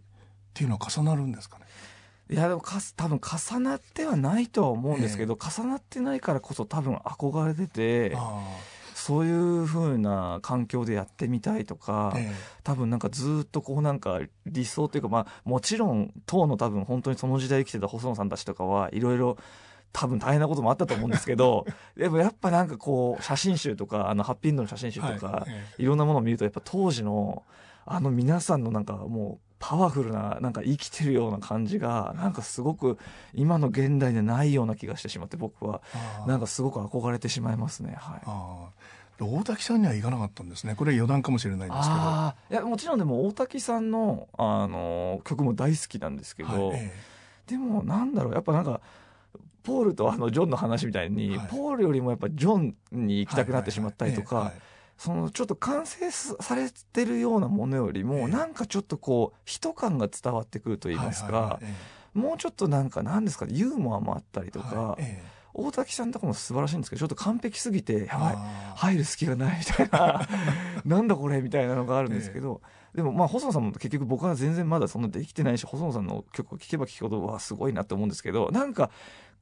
[0.53, 1.65] ていうのは重なるんですかね？
[2.31, 8.17] いやでもか多分重なってはないとは思うんですけど、え重なってないからこそ多分憧れてて。
[9.03, 19.37] そういうふうな環境でやってみたいとか、ええ、多分なんかずっとこうなんか理想というか、まあ、もちろん当の多分本当にその時代生きてた細野さんたちとかはいろいろ
[19.91, 21.65] 多分大変なこともあったと思うんですけど
[21.97, 27.43] でもやっぱなんかこう写真集とかあのハッピーエンドの写真集とか、はいえ、いろんなものを見るとやっぱ当時の
[27.85, 32.97] あの皆さんのなんかもうパワフルななんか生きてるような感じがなんかすごく
[33.33, 35.81] 今の現代でないような気がしてしまって僕は
[36.27, 37.95] なんかすごく憧れてしまいますね。
[37.97, 38.71] は
[39.21, 40.75] い、大滝さんには行かなかったんですね。
[40.75, 42.01] これ余談かもしれないんですけど。
[42.51, 46.91] いやもちろんでも大滝さんのあの曲も大好きなんですけど、はいえ
[47.47, 48.81] え、でもなんだろうやっぱなんか
[49.63, 54.51] ポールとあのジョンの話みたいに、はい、ポールよりもやっぱジョンに行きたくなってしまったりとか。
[55.03, 61.59] そのちょっと完成されてるようなものよりも、なんかちょっとこう人感が伝わってくると言いますか、
[62.13, 64.97] もうちょっとなんか何ですかユーモアもあったりとか、
[65.53, 68.35] 大滝さんとかも素晴らしいんですけどちょっと完璧すぎてやばい
[68.77, 70.25] 入る隙がないみたいな
[70.85, 72.61] なんだこれみたいなのがあるんですけど、
[72.95, 78.89] でもまあ細野さんも結局僕は全然まだそんなできてないし細野さんの曲を聴けば聴くほどはすごいなって思うんですけどなんか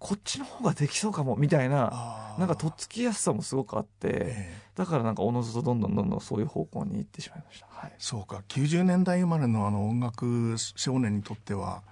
[0.02, 8.42] こっちの方ができそうかもみたいななんかとっつきやすさもすごくあって、えー、だからなんかおのずとどんどんどんどんそういう方向に行ってしまいました、はい、そうか。
[8.48, 11.84] 90年代生まれのあの音楽少年にとっては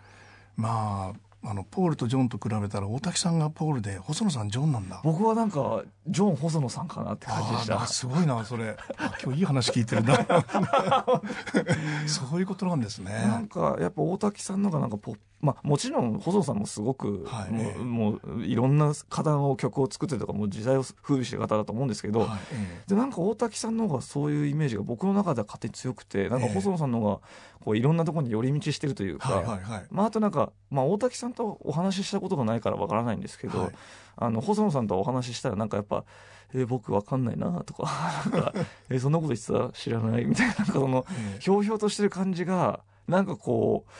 [0.56, 5.02] まああのポールとジョンと比べたら大滝さんがポールで細野さんジョンなんだ。
[5.04, 7.86] 僕はなんかジョン細野さんかなって感じでした。
[7.86, 8.76] すごいなそれ。
[9.24, 10.17] 今日いい話聞いてるな。
[12.08, 13.12] そういうことなんですね。
[13.12, 22.38] なんかやっぱ大滝さんのがなんかポッまあ、もちろん細野さんもすごく、はい、もうもういろんな方の曲を作ってとかもう時代を風靡してる方だと思うんですけど、は
[22.86, 27.19] い、でなんか大滝さんの方がそういうイメージが僕の中では勝手に強くてなんか細野さんの方が
[27.62, 33.71] こういろんなところに寄り道してるというか、はいはいはい、まあ、あとなんか、まあ、大滝さんとお話ししたことがないからわからないんですけど、はい、
[34.17, 36.04] あの細野さんとお話ししたらなんかやっぱ
[36.54, 37.89] 「えー、僕わかんないな」とか
[38.32, 38.54] 「なんか
[38.89, 41.06] えー、そんなこと言ってた知らない」みたいななんかその
[41.39, 43.91] ひょうひょうとしてる感じがなんかこう。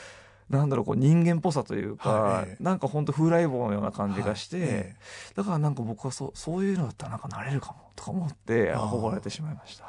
[0.50, 4.96] なんだろうこう人間っぽさというか、はい、なんか本当風来坊のような感じがして、はい、
[5.36, 9.86] だからなんか僕はそうそういうのだったらなんかなれるかもとか思って憧れてしまいました。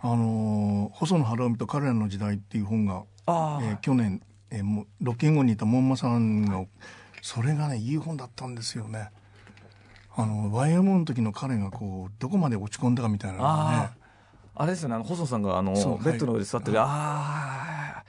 [0.00, 6.62] あのー、細野晴臣と彼らの時代っていう本が、えー、去年、えー、もロッキングにいた門馬さんが、
[7.22, 9.08] それがねいい本だったんですよね。
[10.14, 14.04] あの YMO の時の彼がこうどこまで落ち込んだかみたいなのがね。
[14.56, 15.72] あれですよねあの細野さんがあの
[16.04, 18.04] ベッドの上で座ってて、はい、ああ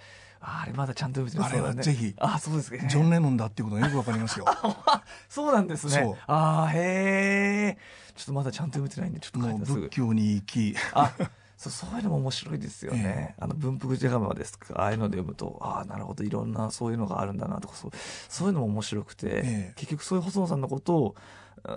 [0.48, 4.46] あれまだちゃんと読めてない、ね、ぜひあそうですねジョン・レノンだっていうことがよくわかりますよ。
[5.28, 6.16] そうなんですね。
[6.28, 7.78] ああへえ
[8.16, 10.76] ちょっとまだちゃんと読めてないんでちょっともう仏教に行き。
[10.94, 11.12] あ
[11.58, 14.76] そうそういうのも面白いですよね、えー、あの文福寺釜ですか。
[14.76, 16.24] ああいうので読むとああなるほど。
[16.24, 17.92] いろんなそういうのがあるんだなとかそう
[18.30, 21.16] そういうのも面白くて、えー、結局そういう細野さんのことを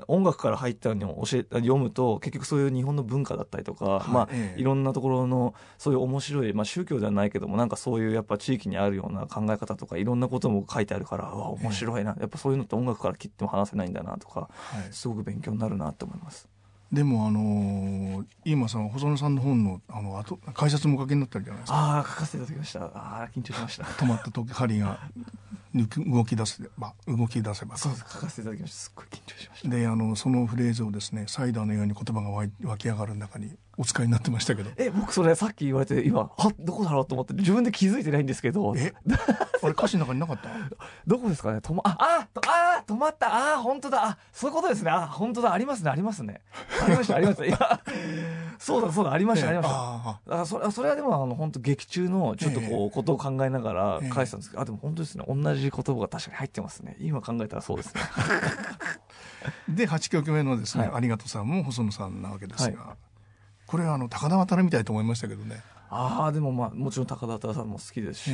[0.06, 14.48] 音楽から入ったのを教え読むと結局そういう日本の文化だったりとか、はい、まあ、ええ、いろんなところのそういう面白い、まあ、宗教ではないけどもなんかそういうやっぱ地域にあるような考え方とかいろんなことも書いてあるからうわ面白いな、え、やっぱそういうのって音楽から切っても話せないんだなとか、は
[14.88, 16.48] い、すごく勉強になるなと思います。
[16.92, 21.76] でもあのー、今さん細野さんの本のあの後解説もお書きになったじゃないですか。
[21.76, 22.80] ああ書かせていただきました。
[22.84, 22.90] あ
[23.24, 23.84] あ緊張しました。
[24.02, 24.98] 止まった時針が
[26.06, 27.76] 動き出せば動き出せば。
[27.76, 28.76] そうです書かせていただきました。
[28.76, 29.68] すっごい緊張しました。
[29.68, 34.70] であのそのフレーズをですねサイダーのように言葉が湧き上がる中にお使いになってましたけど。
[34.76, 38.74] え僕それさっき言われて今あどこだろうと思って自分で気づいてないんですけど。
[38.76, 38.92] え？
[39.62, 40.48] あれ歌詞の中になかった？
[41.06, 41.60] どこですかね？
[41.60, 43.28] ともああああ止まった。
[43.32, 44.04] ああ本当だ。
[44.04, 44.90] あそういうことですね。
[44.90, 45.52] あ本当だ。
[45.52, 45.90] ありますね。
[45.90, 46.40] ありますね。
[46.84, 47.44] ありましたありました。
[47.44, 47.80] いや
[48.58, 49.12] そうだそうだ。
[49.12, 49.74] ありました、ありました。
[49.76, 55.24] ああそれそれはでもあの本当劇中のちょっとこう、ことを考えながら返したんですけど、あでも本当ですね。
[55.28, 56.96] 同じ言葉が確かに入ってますね。
[57.00, 58.00] 今考えたらそうですね。
[59.68, 62.96] で8曲目のですね、はい、ありがとうさんも細野さんなわけですが、はい、
[63.68, 65.62] これはあの高田渡みたいと思いましたけどね。
[65.90, 68.30] ああでもまあもちろん高田渡さんも好きですし、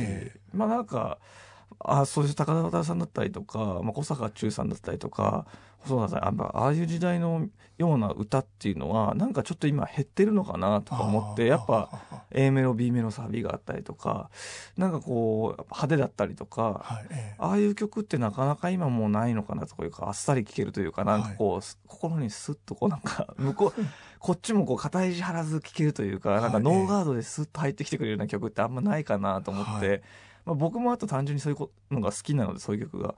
[0.53, 1.19] まあなんか
[1.79, 5.45] あそういう高田渡さんだったりとか、まあ、小坂忠さんだったりとか
[5.79, 11.89] 細田さんああいう時代のような歌っていうのはなんかちょっと今減ってるのかなとか思ってやっぱ
[12.31, 14.29] A メロ B メロサビがあったりとか
[14.77, 23.81] なんかこう派手だったりとか、はい、ああいう曲ってなかなか今もうないのかなというかあっさり聴けるというかなんかこう、はい、心にスッとこうなんか向こう
[24.25, 29.87] こっちもこう肩肘張らず聴けるというかなんかノーガードでスッと入ってきてくれるような曲ってあんまないかなと思って。
[29.87, 30.01] はい。
[30.47, 33.13] まあ、僕もあと単純にそういうのが好きなのでそういう曲が。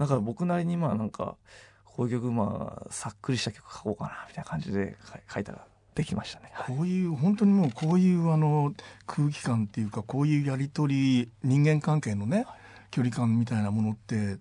[0.00, 1.36] だから僕なりにまあなんか
[1.84, 4.96] こういう曲まあさっくりした曲書こうかなみたいな感じで
[5.32, 8.72] 書いたらできましたね、こういう本当にもうこういうあの
[9.06, 12.46] 空気感っていうかこういうやり取り人間関係のね、
[12.90, 14.38] 距離感みたいなものって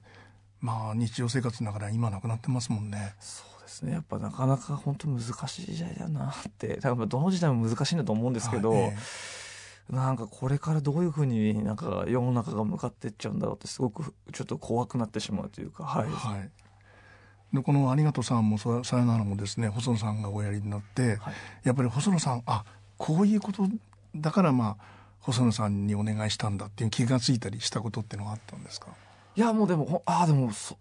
[0.62, 3.16] まあ日常生活の中では今なくなってますもんね。
[3.20, 3.94] そうですね。
[3.94, 6.80] やっぱなかなか本当難しい時代だなって。
[6.82, 16.50] 多分どの時代も難しいんだと思うんですけど、はいえー、なんかこれからどういうふうになんか世の中が向かっていっちゃうんだろうってすごくちょっと怖くなってしまうというかはい、はい。
[17.54, 22.66] でこの「ありがとうさんもさよなら」もですね細野さんがおやりになって、はい、やっぱり細野さんあ
[22.98, 23.68] こういうこと
[24.16, 24.84] だからまあ
[25.20, 28.88] 細野さんにお願いしたんだっていう気が付いたりしたことっていうのがあったんですか？
[29.36, 30.78] いやもうでもああでもそ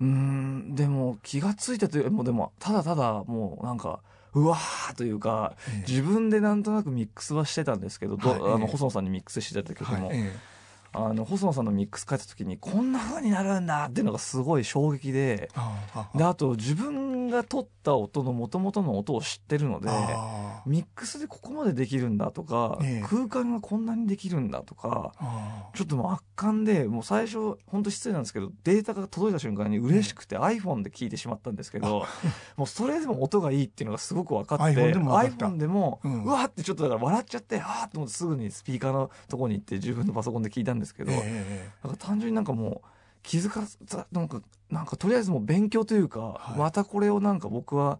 [0.00, 4.00] うんでも気が付いたというもうでもただただもうなんか
[4.32, 10.32] うわーというか、ええ、自分でなんとなくミックスはしてたんですけど、はい、あの細野さんにミックスしてた時も、はいえ
[10.92, 15.50] あの細野さんのミックス書いた時にこんな風になるんだっていうのがすごい衝撃で
[16.14, 19.88] であと自分が撮った音の元々の音を知ってるので
[20.66, 25.12] ミックスでここまでできるんだとか、ええ、空間がこんなにできるんだとか
[25.74, 32.06] ちょっともう圧巻でもう最初本当失礼なんですけどデータが届いた瞬間に嬉しくて iPhone で聞いてしまったんですけど
[32.56, 42.88] もうそれでも音がいいっていうのがすごく分かって iPhone でも、うん、うわってちょっとだから笑っちゃってああと思ってすぐにスピーカーのとこに行って自分のパソコンで聞いたんですけど、えー、なんか単純になんかもう
[43.22, 43.78] 気づかず
[44.12, 47.98] なんかなんかとりあえずもう勉強というか、はい、またこれをなんか僕は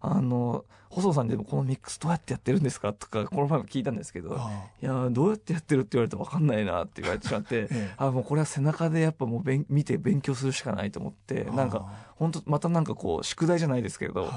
[0.00, 4.38] あの細野さんでもこのミックスどうやってやってるんですかとかこの前も聞いたんですけど
[4.80, 14.32] 「いやどうやってやってる?」って言われて分かんないなって言われてしまって、 ええ、あもうこれは背中でやっぱもうべん見て勉強するしかないと思ってなんか本当またなんかこう宿題じゃないですけど、はい、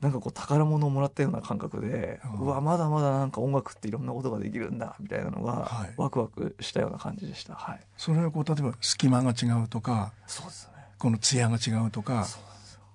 [0.00, 7.54] なんかこう宝物をもらったような感覚でうわまだまだなんか音楽っていろんなことができるんだみたいなのが、はい、ワクワクしたような感じでした。
[7.54, 10.72] はい、それはこう例えば隙間が違うとかそうですね。
[10.98, 12.26] この艶が違うとか。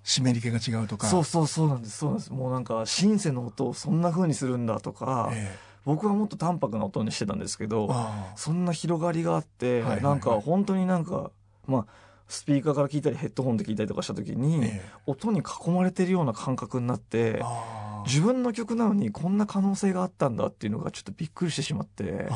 [0.06, 1.08] 湿り気が違うとか。
[1.08, 1.98] そうそうそうなんです。
[1.98, 2.32] そうなんです。
[2.32, 7.94] もうなんかシンセの音をそんなふうにするんだとか、ええ、僕はもっと淡白な音にしてたんですけど
[8.36, 11.32] そんな広がりがあって、はいはいはい、なんか本当になんか
[11.66, 11.86] まあ
[12.28, 17.44] スピーカーから聞いたりヘッドホンで聞いたりとかした時に、え、音に囲まれてるような感覚になって
[18.08, 22.28] 自分の曲なのにこんな可能性があったんだっていうのがちょっとびっくりしてしまって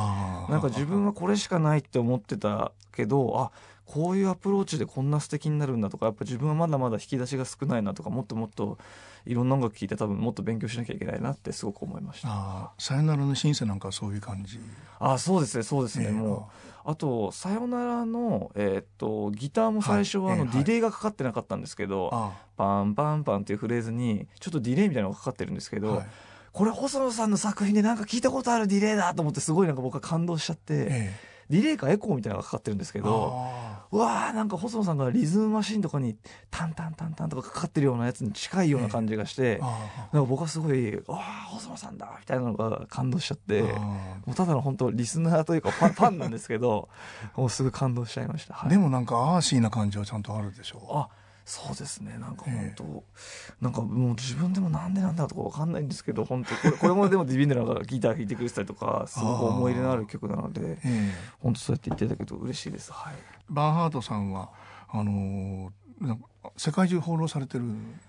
[0.47, 3.51] なんか自分はこれしかないって思ってたけどあ
[3.91, 8.78] こういうアプローチでこんな素敵になるんだとかやっぱ自分はまだまだ引き出しが少ないなとかもっともっと
[9.25, 12.28] いろんな音楽聴いて多分もっと勉強しなきゃいけないなってすごく思いました。
[12.30, 14.60] あさよならのシンセなんかそういう感じ。
[14.99, 16.52] あそうですねそうですね、えー、も
[16.86, 26.08] うあとさよならの、えー、っとギターも最初はあの、ディレイがかかってなかったんですけど、はい、パンパンパンっていうフレーズにちょっとディレイみたいなのがかかってるんですけど、はい。
[26.52, 31.13] これ細野さんの作品でなんか聞いたことあるディレイだと思ってすごいなんか僕は感動しちゃって、ええ、
[31.49, 33.47] ディレイかエコーみたいなのがかかってるんですけど
[33.91, 36.15] うわーなんか細野さんがリズムマシンとかに
[36.52, 39.69] タンタンタンタンとかかかってるようなやつに近いような感じがして、なん
[40.12, 46.89] か僕はすごい「ああ細野さんだ」みたいなのが感動しちゃってもうただの本当リスナーというかファンファンなんですけど
[47.36, 50.97] もうすぐ感動しちゃいました、はい、でもなんかアーシーな感じはちゃんとあるでしょう。
[50.97, 51.10] あ
[51.49, 52.15] そうですね。
[52.19, 62.91] なんか本当、えー、なんかもう自分でもなんでなんだとか分かんないんですけど本当これこれもでもディビンデラがギター弾いてくれてたりとかすごく思い入れのある曲なので、えー、本当そうやって言ってたけど嬉しいです。
[62.91, 63.15] はい、
[63.49, 64.51] バーハートさんは
[64.89, 66.17] あのー
[66.56, 67.65] 世界中放浪されてる。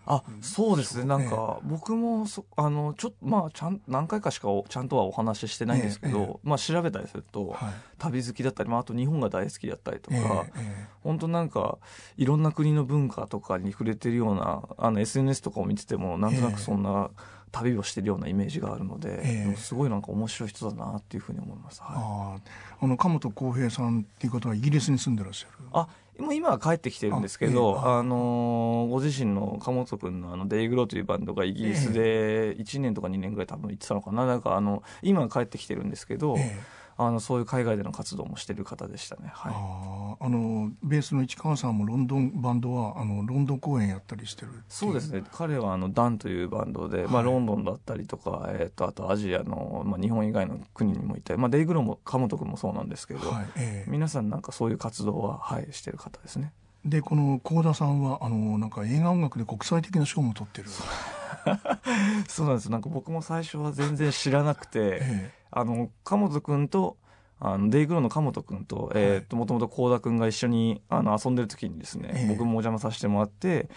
[0.06, 1.04] あそうですね。
[1.04, 11.78] なんか、僕もそあのちょっとまあちゃん何回かしかちゃんとはお話ししてないんですけど、ええ、まあ調べたりすると、はい、旅好きだったり、まあ、あと日本が大好きだったりとか、え、本当なんか
[12.16, 17.10] いろんな国の文化とかに触れてるようなあの SNS とかを見ててもなんとなくそんな
[17.52, 19.56] 旅をしてるようなイメージがあるので、ええ。
[19.56, 21.80] すごいなんか面白い人だなっていうふうに思います。
[21.82, 22.42] はい。
[22.82, 25.64] あの鎌本浩平さんっていう方はイギリスに住んでらっしゃる？
[25.72, 25.88] あ
[26.18, 27.88] もう今は帰ってきてるんですけど、あええ。
[27.94, 34.26] ああのーご自身の鎌本君のあのデイグローというバンドがイギリスで1年とか2年ぐらい多分行ってたのかな。
[34.26, 39.30] なんかあの今は帰ってきてるんですけど、ええあのそういう海外での活動もしてる方でしたね。
[39.32, 39.52] はい。
[39.54, 45.22] あああのベースの市川さんもロンドンバンドはあのロンドン公演やったりしてるそうですね。
[45.32, 53.90] 彼はあのダンというバンドで、まあ、はいロンドンだったりとか、えー、とあとアジアの、まあ、日本以外の国にもいたり、まあ、デイグローも鎌本君もそうなんですけど、はいええ。
[53.90, 56.52] 皆さんなんかそういう活動は、はい、してる方ですね。
[56.84, 60.68] でこの幸田さんはあのなんか映画音楽で国際的な賞も取ってる、
[62.28, 62.70] そうなんです。
[62.70, 66.96] なんか僕も最初は全然知らなくて、えあの鎌本君と
[67.40, 72.28] あのデイグローの鎌本君と,、えー、ともともと幸田君が一緒にあの遊んでる時にですね、ええ。
[72.28, 73.70] 僕もお邪魔させてもらって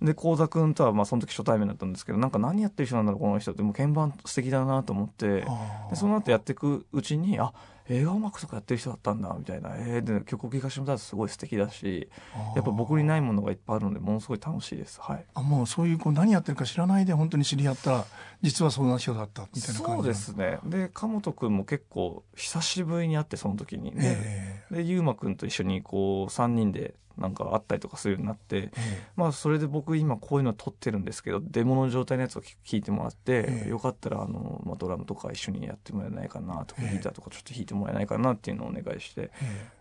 [0.00, 5.46] で幸田君とはまあその時初対面だったんですけどなんか何やってる人なんだろうこの人ってもう鍵盤素敵だなと思ってで
[5.94, 7.52] その後やっていくうちにあ
[7.90, 12.08] 映画音楽とかやってる人だったんだみたいな、えー、で曲を聴かせてもらったらすごい素敵だし
[12.54, 15.00] やっぱ僕にないものがいっぱいあるのでものすごい楽しいです。
[15.00, 15.24] はい。
[15.34, 18.04] あもうそういうこう何やってるか知らないで本当に知り合ったら
[18.42, 20.58] 実はそんな人だったみたいな感じそうですね。
[20.64, 23.94] で鎌本君も結構久しぶりに会ってその時に。
[23.94, 29.02] ね、えで優馬君と一緒にこう3人でなんか会ったりとかするようになってええ。
[29.16, 33.68] まあそれで僕今こういうの撮ってるんですけどデモの状態のやつを聞いてもらって、ええ。
[33.68, 36.96] よかったらあの、まあ、ドラムとか一緒にやってもらえないかなとか、ええ。
[36.96, 39.30] ギターとかちょっと弾いてもらえないかなっていうのをお願いして。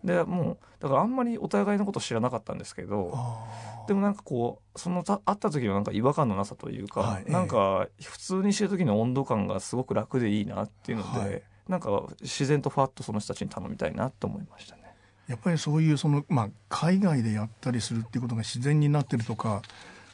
[0.04, 7.32] えでもうだからあんまりお互いのこと知らなかったんですけどああでもなんかこうそのた会った時のなんか違和感のなさというか、はいええ。
[7.32, 11.44] なんか普通にしてる時の温度感がすごく楽でいいなっていうので、はい。
[11.68, 14.77] なんか自然とファッとその人たちに頼みたいなと思いましたね。
[15.28, 19.62] やっぱりそういうその、まあ、海外でやったりするっていうことが自然になってるとか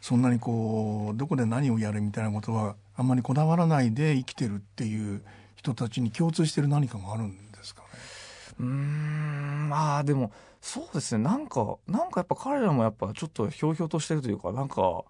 [0.01, 5.21] そんなにこうどこで何をやるみたいなことはあんまりこだわらないで生きてるっていう
[5.55, 7.87] 人たちに共通してる何かがあるんですかね？
[8.59, 15.03] うーんまあでもそうですねなんかなんかやっぱ彼らもやっぱちょっとひょうひょうとしてるというかなんか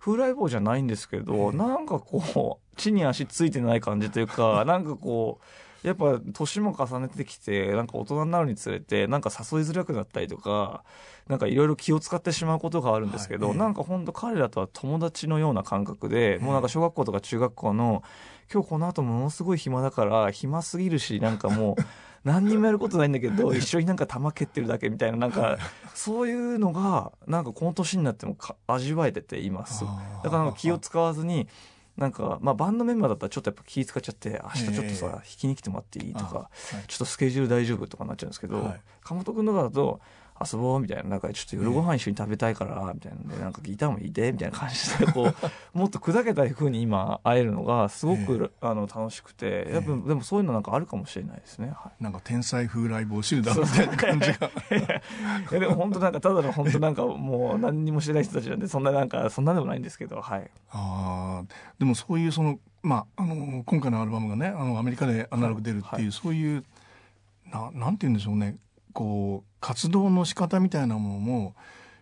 [0.00, 5.44] 風来坊じゃないんですけど、え えなんかこう地に足ついてない感じというかなんかこう
[5.84, 10.82] やっぱ年も重ねてきてなんか大人になるにつれてなんか誘いづらくなったりとか
[11.28, 13.54] なんかいろいろ気を使ってしまうことがあるんですけど、はい。
[13.54, 18.02] ええなんか本当彼らとは友達のような感覚で、もうなんか小学校とか中学校の
[18.52, 21.82] 今日この後ものすごい暇だから暇すぎるしなんかもう
[22.24, 25.58] 何にもやることないんだけど一緒になんか玉蹴ってるだけみたいななんか
[25.94, 29.50] そういうのがなんかこの年になってもか味わえててい。
[29.50, 29.84] ます
[30.22, 31.48] だから気を使わずに
[31.96, 35.12] なんかまあバンドメンバーだったらちょっとやっぱ気使っちゃって明日ちょっとさええ。
[35.12, 36.50] 弾きに来てもらっていいとあかは
[36.82, 36.86] い。
[36.88, 38.80] ちょっとスケジュール大丈夫とかなっちゃうんですけどはい。
[39.02, 40.00] 鎌本君とかだと
[40.40, 45.34] 遊ぼうみたいななんかちょっと夜ご飯一緒に食べたいからみたいなんでなんかギターもいいでみたいな感じでこう
[45.78, 51.68] もっと砕けた風に今会えるのがすごくあの楽しくてやっぱええでもそういうのなんかあるかもしれないですね。
[51.68, 52.02] はい。
[52.02, 54.50] なんか天才風来坊集団みたいな感じが。
[55.50, 60.50] いやでも本当なんかただの本当なんかもう何にもしてない人たちなんでそんななんかそんなでもないんですけどはい。
[60.70, 61.44] ああ
[61.78, 66.12] でもそういうそのまああの今回のアルバムがねあのアメリカでアナログ出るっていう、はい。
[66.12, 66.64] そういう
[67.52, 68.56] ななんて言うんでしょうね
[68.94, 71.54] こう活動の仕方みたいなものも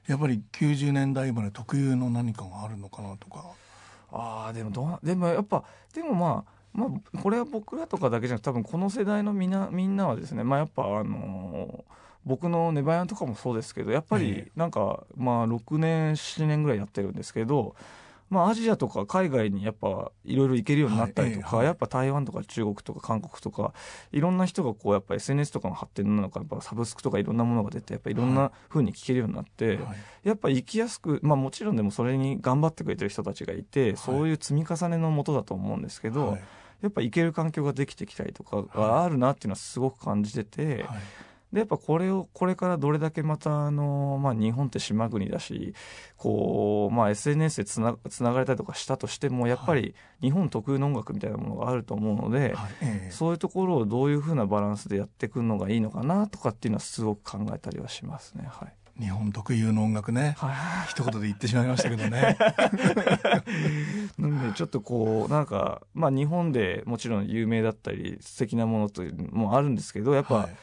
[0.07, 3.45] やっぱり90年代生まれ特有の何かがあるのかなとか。
[4.13, 5.65] ああでもどでもやっぱ
[5.95, 11.93] でもまあまあこれは僕らとかだけじゃなくて多分この世代のみんなみんなはですねまあやっぱあのー
[12.25, 17.75] 僕のネバヤンとかもそうですけどやっぱえりなんかまあ6年7年ぐらいやってるんですけど
[18.33, 23.75] まあアジアとか海外にやっぱいろいろ行けるようになったりとか、はいやっぱ台湾とか中国とか韓国とか
[24.11, 29.97] いろんな人がこうやっぱ SNS とかの発展なのかやっぱサブスクとかいろんなものが出てやっぱいろんな風に聞けるようになって、はい。
[30.25, 36.43] やっぱ生きやすく、まあもちろんでもそれに頑張ってくれてる人たちがいて、そういう積み重ねのもとだと思うんですけど、はい。
[36.81, 41.01] やっぱ行ける環境ができてきたりとかがあるなっていうのはすごく感じてて、はい
[41.53, 45.75] で、やっぱこれを、これからどれだけまたあの、まあ日本って島国だし、
[46.17, 58.49] こう、まあ SNS でつな、つながれたりとかしたとしても、やっぱり日本特有の音楽みたいなものがあると思うので、はいええそういうところをどういうふうなバランスでやっていくのがいいのかなとかっていうのはすごく考えたりはしますね。
[58.49, 58.73] はい。
[58.99, 60.89] 日本特有の音楽ねはい。
[60.89, 62.37] 一言で言ってしまいましたけどね
[64.19, 70.57] なんでちょっとこうなんかまあ日本でもちろん有名だったり素敵なものというのもあるんですけどやっぱ、はいせ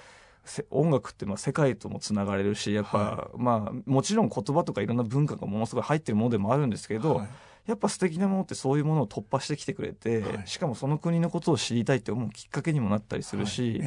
[0.69, 7.27] 音楽ってまあ世界ともつながれるしやっぱ、はまあもちろん言葉とかいろんな文化がものすごい入ってるものでもあるんですけど、はい。
[7.67, 10.47] やっぱ素敵なものってそういうものを突破してきてくれて、はい。
[10.47, 13.81] しかもその国のことを知りたいって思うきっかけにもなったりするし、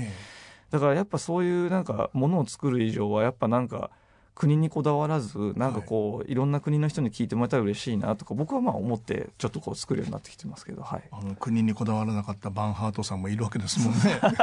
[0.71, 3.91] だからやっぱそういうなんかものを作る以上はやっぱなんか
[4.35, 13.99] 国にこだわらずなんかこう、い、ろんな国の人に聞いてもらえたら嬉しいなとか僕はまあ思ってちょっとこう作るようになってきてますけど、はい、あの国にこだわらなかったバンハートさんもいるわけですもんね。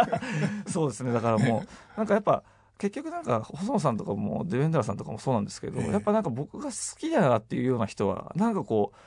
[0.68, 1.12] そうですね。
[1.12, 1.68] だからもう
[1.98, 2.44] なんかやっぱ
[2.78, 5.92] 結局なんか細野さんとかもデベンダラさんとかもそうなんですけど、ええ。
[5.92, 8.98] やっぱなんか僕が好きだなっていうような人はなんかこう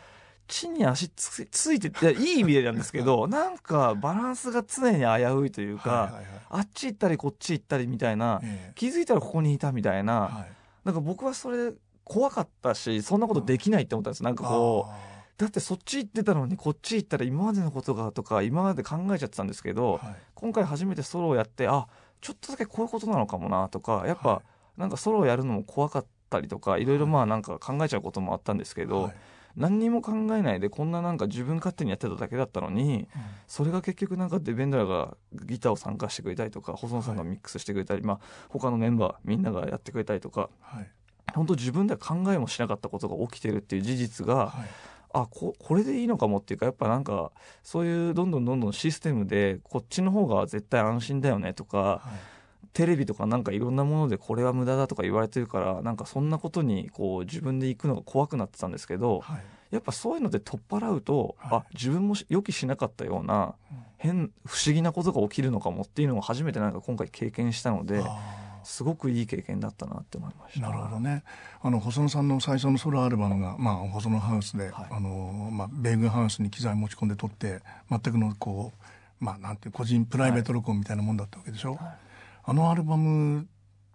[0.49, 6.25] 地に足つついていやいい意味でなんですけど なんかバランスが常に危ういというか、はいはいはい。
[6.51, 8.73] あっち行ったりこっち行ったりみたいな、ええ。
[8.75, 11.73] 気づいたらここにいたみたいな、はいなんか僕はそれ
[12.05, 14.23] 怖かったしそんなことできないって思ったんです。
[14.23, 20.17] なんかこうあだってそっち行ってたのにこっち行ったら今までのことがとか今まで考えちゃってたんですけど、ーはい。
[20.35, 21.89] 今回初めてソロをやってあ
[22.21, 24.43] ちょっとだけこういうことなのかもなとかやっぱ、は
[24.77, 29.15] なんかソロをやるのも怖かったりとかいろいろまあなんか考えちゃうこともあったんですけど、はい
[29.57, 33.09] 何にも考えないでこんななんか自分勝手にやってただけだったのに
[33.47, 40.91] それが結局なんかデベンダラがギターを参加してくれたりとか細野さんがミックスしてくれたり、まあ他のメンバーみんながやってくれたりとかはい。
[41.35, 44.69] 本当自分では考えもしなかったことが起きてるっていう事実が、はい。
[45.15, 47.33] あここれでいいのかもっていうかやっぱなんか
[47.63, 52.32] そういうどんどんどんどんシステムでこっちの方が絶対安心だよねとかはい
[52.73, 59.43] テレビとかなんかいろんなものでこれは無駄だとか言われてるからなんかそんなことにこう自分で行くのが怖くなってたんですけどはい。
[59.71, 63.79] やっぱそういうので取っ払うと、はいあ自分もし予期しなかったようなうん。
[63.97, 70.67] 変不思議なことが起きるのかもっていうのを初めてなんか今回経験したのであすごくいい経験だったなって思いました。
[70.67, 71.23] ーなるほどね。
[71.63, 74.87] あの細野さんの最初のソロアルバムが、まあ、細野ハウスで、はい。
[74.91, 77.61] あのまあ、米軍ハウスに機材持ち込んで撮って
[77.91, 78.73] 全くのこ
[79.21, 82.02] う、まあ、なんていう個人プライベート録音みたいなもんだったわけでしょ、はい
[82.45, 83.47] あのアルバム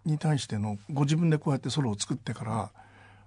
[0.04, 2.70] に対してのご自分でこうやってソロを作ってから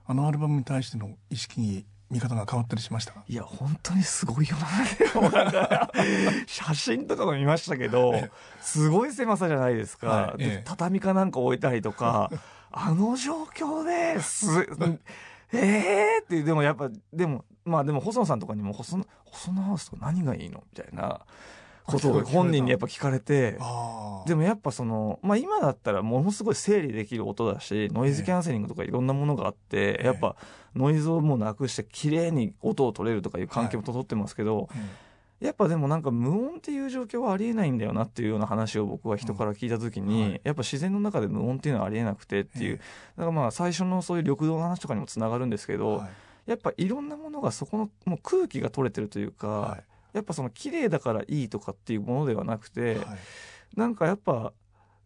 [0.07, 3.23] あのアルバムに対しての意識に見方が変わったりしましたか？
[3.25, 5.89] いや、本当にすごいよな。
[6.45, 8.13] 写真とかも見ましたけど、
[8.59, 10.33] すごい狭さじゃないですか。
[10.37, 10.53] ではい。
[10.53, 10.63] ええ。
[10.65, 12.29] 畳かなんか置いたりとか、
[12.69, 14.45] あの状況です、
[15.53, 16.23] ええー！
[16.23, 20.63] っていう、でもやっぱ、でも、まあでも細野さんとかにも、細野、細野ハウスとか何がいいの？
[20.69, 21.21] みたいな
[21.91, 30.35] ことを本人にやっぱ聞かれて、あでもやっぱその、まあ今だったらものすごい整理できる音だし、ノイズキャンセリングとかいろんなものがあって、えやっぱ
[30.75, 34.69] ノイズをもうなくして綺麗に音を取れるとかいう環境も整ってますけど、
[35.39, 40.41] やっぱでもなんか無音っていう状況はありえないんだよなっていうような話を僕は人から聞いた時に、うんはい。
[40.43, 42.77] やっぱ自然の中で無音っていうのはありえなくてっていう、え
[43.17, 46.09] だからまあ最初のそういう緑道の話とかにもつながるんですけど、はい。
[46.51, 49.83] やっぱいろんなものがそこのもう空気が取れてるというか、はい
[50.13, 53.05] やっぱその綺麗だからいいとかっていうものではなくて、はい。
[53.75, 54.53] なんかやっぱ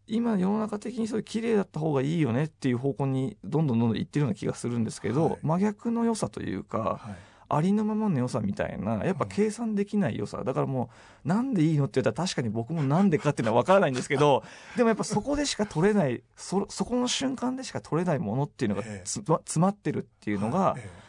[0.08, 5.40] 今世の中的にそういう綺麗だった方がいいよねっていう方向にどんどんどんどん行ってるような気がするんですけど、はい。
[5.42, 7.16] 真逆の良さというかはい。
[7.48, 10.44] ありのままの良さみたいなやっぱ計算できない良さ。
[10.44, 10.90] だからも
[11.24, 14.44] うなんでいいのって言ったら確かに僕もなんでかっていうのは分からないんですけど
[14.76, 19.02] でもやっぱそこでしか取れないそそこの瞬間でしか取れないものっていうのがええ。
[19.06, 21.05] つま詰まってるっていうのが、はいえ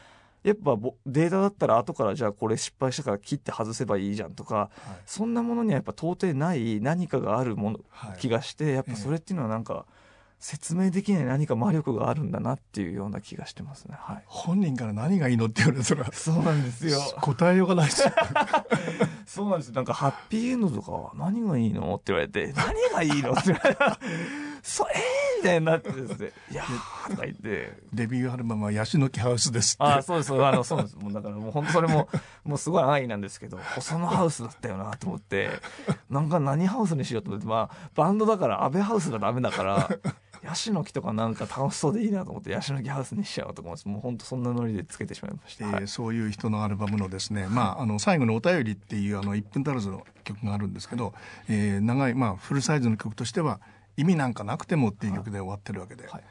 [0.47, 9.87] やっぱぼデータだったら後からじゃあこれ失敗したから切って外せばいいじゃんとかえはいそんなものにはやっぱ到底ない何かがあるものはい気がしてやっぱそれっていうのはなんか
[10.39, 13.97] 説明できない何か魔力があるんだなっていうような気がしてますね。
[13.99, 14.23] はい。
[14.27, 17.01] 本人から何がいいのって言われたらそうなんですよ。
[17.23, 18.13] 答えようがないですよ
[19.27, 19.75] そうなんですよ。
[19.75, 23.99] なんかハッピーエンドとか何がいいのって言われて、何がいいのって言われた
[24.67, 27.11] ら、そえーみたいになってですね、 いやー。
[27.11, 29.83] とか言って、デビューアルバムはヤシの木ハウスですって。
[29.85, 30.97] ああ、そうです、そうあの、そうです。
[30.97, 32.09] もうだからもう本当それも、
[32.45, 35.51] もうすごい安易なんですけど、細野ハウスだったよなと思って、
[36.11, 39.89] なんか何ハウスにしようと思って、まあ、バンドだから安倍ハウスがダメだから、
[40.43, 45.65] ヤシの木とかなんか楽しそうでいいなと思って、ヤシの木ハウスにしちゃおうと思って、もう本当そんなノリでつけてしまいました。
[45.65, 51.15] えーはいそういう人のアルバムのですね、まあ、あの最後の「お便り」っていうあの1分足らずの曲があるんですけど、
[51.49, 53.61] えー長い、まあ、フルサイズの曲としては
[53.97, 56.25] 「意味なんかなくても」っていう曲で終わってるわけで、はい。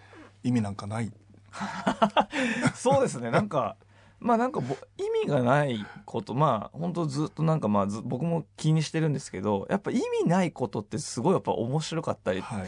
[0.43, 1.11] 意味なんかない。
[2.75, 3.77] そうですね、なんか、
[4.19, 12.67] まあなんかぼ意味がないこと、まあ本当ずっとなんかまあず僕も気にしてるんですけど、やっぱ意味ないことってすごいやっぱ面白かったり、はい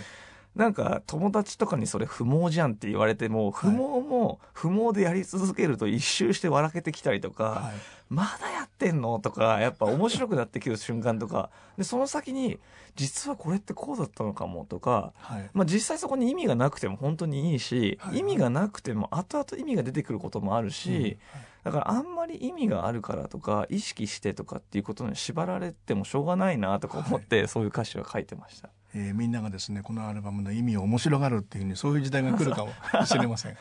[0.57, 7.73] なんか友達とかにそれ不毛じゃんって言われても、不毛も不毛でやり続けると一周して笑けてきたりとか、はい。
[8.09, 9.19] まだやってんの？
[9.19, 12.57] とか、やっぱ面白くなってきる瞬間とか、で、その先に、
[12.95, 14.65] 実はこれってこうだったのかも？
[14.65, 15.49] とか、はい。
[15.53, 18.19] まあ実際そこに意味がなくても本当にいいし、はい。
[18.19, 21.17] 意味がなくても後々意味が出てくることもあるし、
[21.63, 28.69] だからあんまり意味があるからとか、意識してとかっていうことに縛られてもしょうがないなとか思って、そういう歌詞は書いてました。
[28.95, 32.71] えーみんながですねこのアルバムの意味を面白がるっていうふうにそういう時代が来るかも
[33.05, 33.57] しれません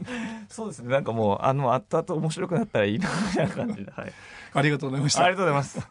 [0.48, 0.90] そうですね。
[0.90, 3.92] なんかもう、あの、後々面白くなったらいいな、みたいな感じで。
[3.92, 4.12] はい。
[4.52, 5.90] ありがとうございましたありがとうございます。